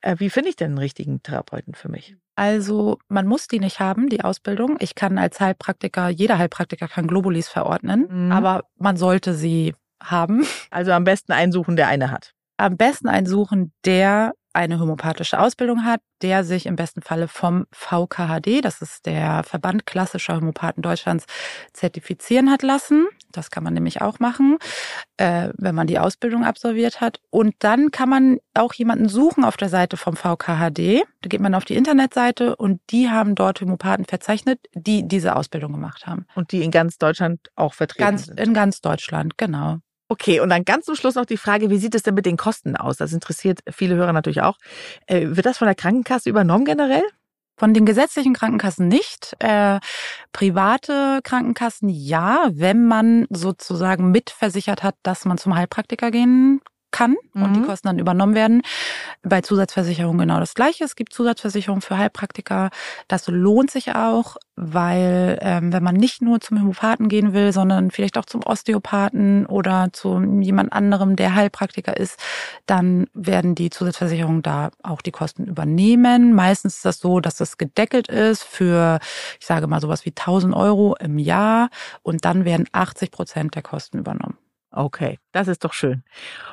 Äh, 0.00 0.16
wie 0.18 0.30
finde 0.30 0.48
ich 0.48 0.56
denn 0.56 0.72
den 0.72 0.78
richtigen 0.78 1.22
Therapeuten 1.22 1.74
für 1.74 1.88
mich? 1.88 2.16
Also 2.34 2.98
man 3.08 3.26
muss 3.26 3.46
die 3.46 3.60
nicht 3.60 3.78
haben, 3.78 4.08
die 4.08 4.24
Ausbildung. 4.24 4.76
Ich 4.80 4.94
kann 4.94 5.18
als 5.18 5.38
Heilpraktiker, 5.38 6.08
jeder 6.08 6.38
Heilpraktiker 6.38 6.88
kann 6.88 7.06
Globulis 7.06 7.48
verordnen, 7.48 8.08
mhm. 8.10 8.32
aber 8.32 8.64
man 8.78 8.96
sollte 8.96 9.34
sie 9.34 9.74
haben. 10.02 10.46
Also 10.70 10.92
am 10.92 11.04
besten 11.04 11.32
einsuchen, 11.32 11.76
der 11.76 11.88
eine 11.88 12.10
hat. 12.10 12.32
Am 12.56 12.76
besten 12.76 13.08
einsuchen, 13.08 13.72
der 13.84 14.32
eine 14.52 14.78
homöopathische 14.78 15.38
Ausbildung 15.38 15.84
hat, 15.84 16.00
der 16.20 16.44
sich 16.44 16.66
im 16.66 16.76
besten 16.76 17.02
Falle 17.02 17.28
vom 17.28 17.66
VKHD, 17.72 18.64
das 18.64 18.82
ist 18.82 19.06
der 19.06 19.42
Verband 19.44 19.86
klassischer 19.86 20.36
Homöopathen 20.36 20.82
Deutschlands, 20.82 21.26
zertifizieren 21.72 22.50
hat 22.50 22.62
lassen. 22.62 23.06
Das 23.30 23.50
kann 23.50 23.64
man 23.64 23.74
nämlich 23.74 24.02
auch 24.02 24.18
machen, 24.18 24.58
äh, 25.16 25.48
wenn 25.56 25.74
man 25.74 25.86
die 25.86 25.98
Ausbildung 25.98 26.44
absolviert 26.44 27.00
hat. 27.00 27.20
Und 27.30 27.54
dann 27.60 27.90
kann 27.90 28.08
man 28.08 28.38
auch 28.54 28.74
jemanden 28.74 29.08
suchen 29.08 29.44
auf 29.44 29.56
der 29.56 29.68
Seite 29.68 29.96
vom 29.96 30.16
VKHD. 30.16 31.02
Da 31.22 31.28
geht 31.28 31.40
man 31.40 31.54
auf 31.54 31.64
die 31.64 31.76
Internetseite 31.76 32.56
und 32.56 32.80
die 32.90 33.10
haben 33.10 33.34
dort 33.34 33.60
Homöopathen 33.60 34.04
verzeichnet, 34.04 34.60
die 34.74 35.08
diese 35.08 35.34
Ausbildung 35.34 35.72
gemacht 35.72 36.06
haben. 36.06 36.26
Und 36.34 36.52
die 36.52 36.62
in 36.62 36.70
ganz 36.70 36.98
Deutschland 36.98 37.40
auch 37.56 37.74
vertreten 37.74 38.04
ganz, 38.04 38.26
sind. 38.26 38.38
In 38.38 38.54
ganz 38.54 38.80
Deutschland, 38.80 39.38
genau. 39.38 39.78
Okay, 40.12 40.40
und 40.40 40.50
dann 40.50 40.66
ganz 40.66 40.84
zum 40.84 40.94
Schluss 40.94 41.14
noch 41.14 41.24
die 41.24 41.38
Frage, 41.38 41.70
wie 41.70 41.78
sieht 41.78 41.94
es 41.94 42.02
denn 42.02 42.12
mit 42.12 42.26
den 42.26 42.36
Kosten 42.36 42.76
aus? 42.76 42.98
Das 42.98 43.14
interessiert 43.14 43.60
viele 43.70 43.94
Hörer 43.94 44.12
natürlich 44.12 44.42
auch. 44.42 44.58
Äh, 45.06 45.28
wird 45.28 45.46
das 45.46 45.56
von 45.56 45.64
der 45.64 45.74
Krankenkasse 45.74 46.28
übernommen 46.28 46.66
generell? 46.66 47.04
Von 47.56 47.72
den 47.72 47.86
gesetzlichen 47.86 48.34
Krankenkassen 48.34 48.88
nicht. 48.88 49.34
Äh, 49.38 49.80
private 50.34 51.20
Krankenkassen 51.24 51.88
ja, 51.88 52.50
wenn 52.52 52.86
man 52.86 53.26
sozusagen 53.30 54.10
mitversichert 54.10 54.82
hat, 54.82 54.96
dass 55.02 55.24
man 55.24 55.38
zum 55.38 55.56
Heilpraktiker 55.56 56.10
gehen 56.10 56.60
kann 56.92 57.16
und 57.34 57.50
mhm. 57.50 57.54
die 57.54 57.62
Kosten 57.62 57.88
dann 57.88 57.98
übernommen 57.98 58.34
werden. 58.34 58.62
Bei 59.22 59.40
Zusatzversicherungen 59.40 60.20
genau 60.20 60.38
das 60.38 60.54
Gleiche. 60.54 60.84
Es 60.84 60.94
gibt 60.94 61.12
Zusatzversicherungen 61.12 61.82
für 61.82 61.98
Heilpraktiker. 61.98 62.70
Das 63.08 63.26
lohnt 63.26 63.70
sich 63.70 63.94
auch, 63.94 64.36
weil 64.54 65.38
ähm, 65.40 65.72
wenn 65.72 65.82
man 65.82 65.96
nicht 65.96 66.22
nur 66.22 66.40
zum 66.40 66.60
Homöopathen 66.60 67.08
gehen 67.08 67.32
will, 67.32 67.52
sondern 67.52 67.90
vielleicht 67.90 68.18
auch 68.18 68.26
zum 68.26 68.42
Osteopathen 68.44 69.46
oder 69.46 69.88
zu 69.92 70.20
jemand 70.40 70.72
anderem, 70.72 71.16
der 71.16 71.34
Heilpraktiker 71.34 71.96
ist, 71.96 72.18
dann 72.66 73.06
werden 73.14 73.54
die 73.54 73.70
Zusatzversicherungen 73.70 74.42
da 74.42 74.70
auch 74.82 75.00
die 75.00 75.10
Kosten 75.10 75.44
übernehmen. 75.46 76.34
Meistens 76.34 76.76
ist 76.76 76.84
das 76.84 76.98
so, 76.98 77.20
dass 77.20 77.40
es 77.40 77.56
gedeckelt 77.56 78.08
ist 78.08 78.42
für, 78.42 78.98
ich 79.40 79.46
sage 79.46 79.66
mal 79.66 79.80
sowas 79.80 80.04
wie 80.04 80.10
1000 80.10 80.54
Euro 80.54 80.94
im 81.00 81.18
Jahr 81.18 81.70
und 82.02 82.24
dann 82.24 82.44
werden 82.44 82.66
80 82.72 83.10
Prozent 83.10 83.54
der 83.54 83.62
Kosten 83.62 83.98
übernommen. 83.98 84.36
Okay, 84.74 85.18
das 85.32 85.48
ist 85.48 85.64
doch 85.64 85.74
schön. 85.74 86.02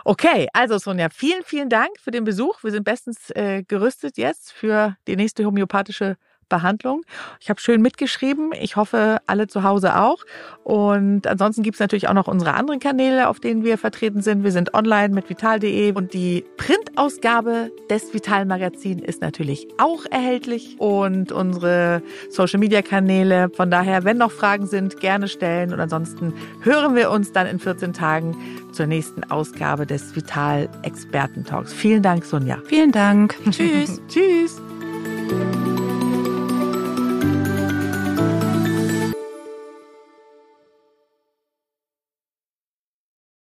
Okay, 0.03 0.49
also 0.51 0.77
Sonja, 0.77 1.07
vielen, 1.09 1.41
vielen 1.43 1.69
Dank 1.69 1.91
für 1.99 2.11
den 2.11 2.25
Besuch. 2.25 2.61
Wir 2.63 2.71
sind 2.71 2.83
bestens 2.83 3.29
äh, 3.29 3.63
gerüstet 3.63 4.17
jetzt 4.17 4.51
für 4.51 4.97
die 5.07 5.15
nächste 5.15 5.45
homöopathische 5.45 6.17
Behandlung. 6.49 7.03
Ich 7.39 7.49
habe 7.49 7.59
schön 7.61 7.81
mitgeschrieben. 7.81 8.51
Ich 8.59 8.75
hoffe, 8.75 9.19
alle 9.27 9.47
zu 9.47 9.63
Hause 9.63 9.97
auch. 9.97 10.25
Und 10.63 11.25
ansonsten 11.27 11.63
gibt 11.63 11.75
es 11.75 11.79
natürlich 11.79 12.09
auch 12.09 12.13
noch 12.13 12.27
unsere 12.27 12.53
anderen 12.53 12.79
Kanäle, 12.79 13.29
auf 13.29 13.39
denen 13.39 13.63
wir 13.63 13.77
vertreten 13.77 14.21
sind. 14.21 14.43
Wir 14.43 14.51
sind 14.51 14.73
online 14.73 15.13
mit 15.13 15.29
vital.de 15.29 15.93
und 15.93 16.13
die 16.13 16.45
Printausgabe 16.57 17.71
des 17.89 18.13
Vital 18.13 18.45
Magazin 18.45 18.99
ist 18.99 19.21
natürlich 19.21 19.67
auch 19.77 20.05
erhältlich 20.09 20.75
und 20.79 21.31
unsere 21.31 22.01
Social 22.29 22.59
Media 22.59 22.81
Kanäle. 22.81 23.49
Von 23.55 23.71
daher, 23.71 24.03
wenn 24.03 24.17
noch 24.17 24.31
Fragen 24.31 24.67
sind, 24.67 24.99
gerne 24.99 25.27
stellen 25.27 25.73
und 25.73 25.79
ansonsten 25.79 26.33
hören 26.61 26.95
wir 26.95 27.11
uns 27.11 27.31
dann 27.31 27.47
in 27.47 27.59
14 27.59 27.93
Tagen 27.93 28.35
zur 28.71 28.85
nächsten 28.85 29.23
Ausgabe 29.25 29.85
des 29.85 30.15
Vital 30.15 30.69
Experten 30.83 31.45
Talks. 31.45 31.73
Vielen 31.73 32.03
Dank, 32.03 32.25
Sonja. 32.25 32.59
Vielen 32.65 32.91
Dank. 32.91 33.35
Tschüss. 33.51 34.01
Tschüss. 34.07 34.61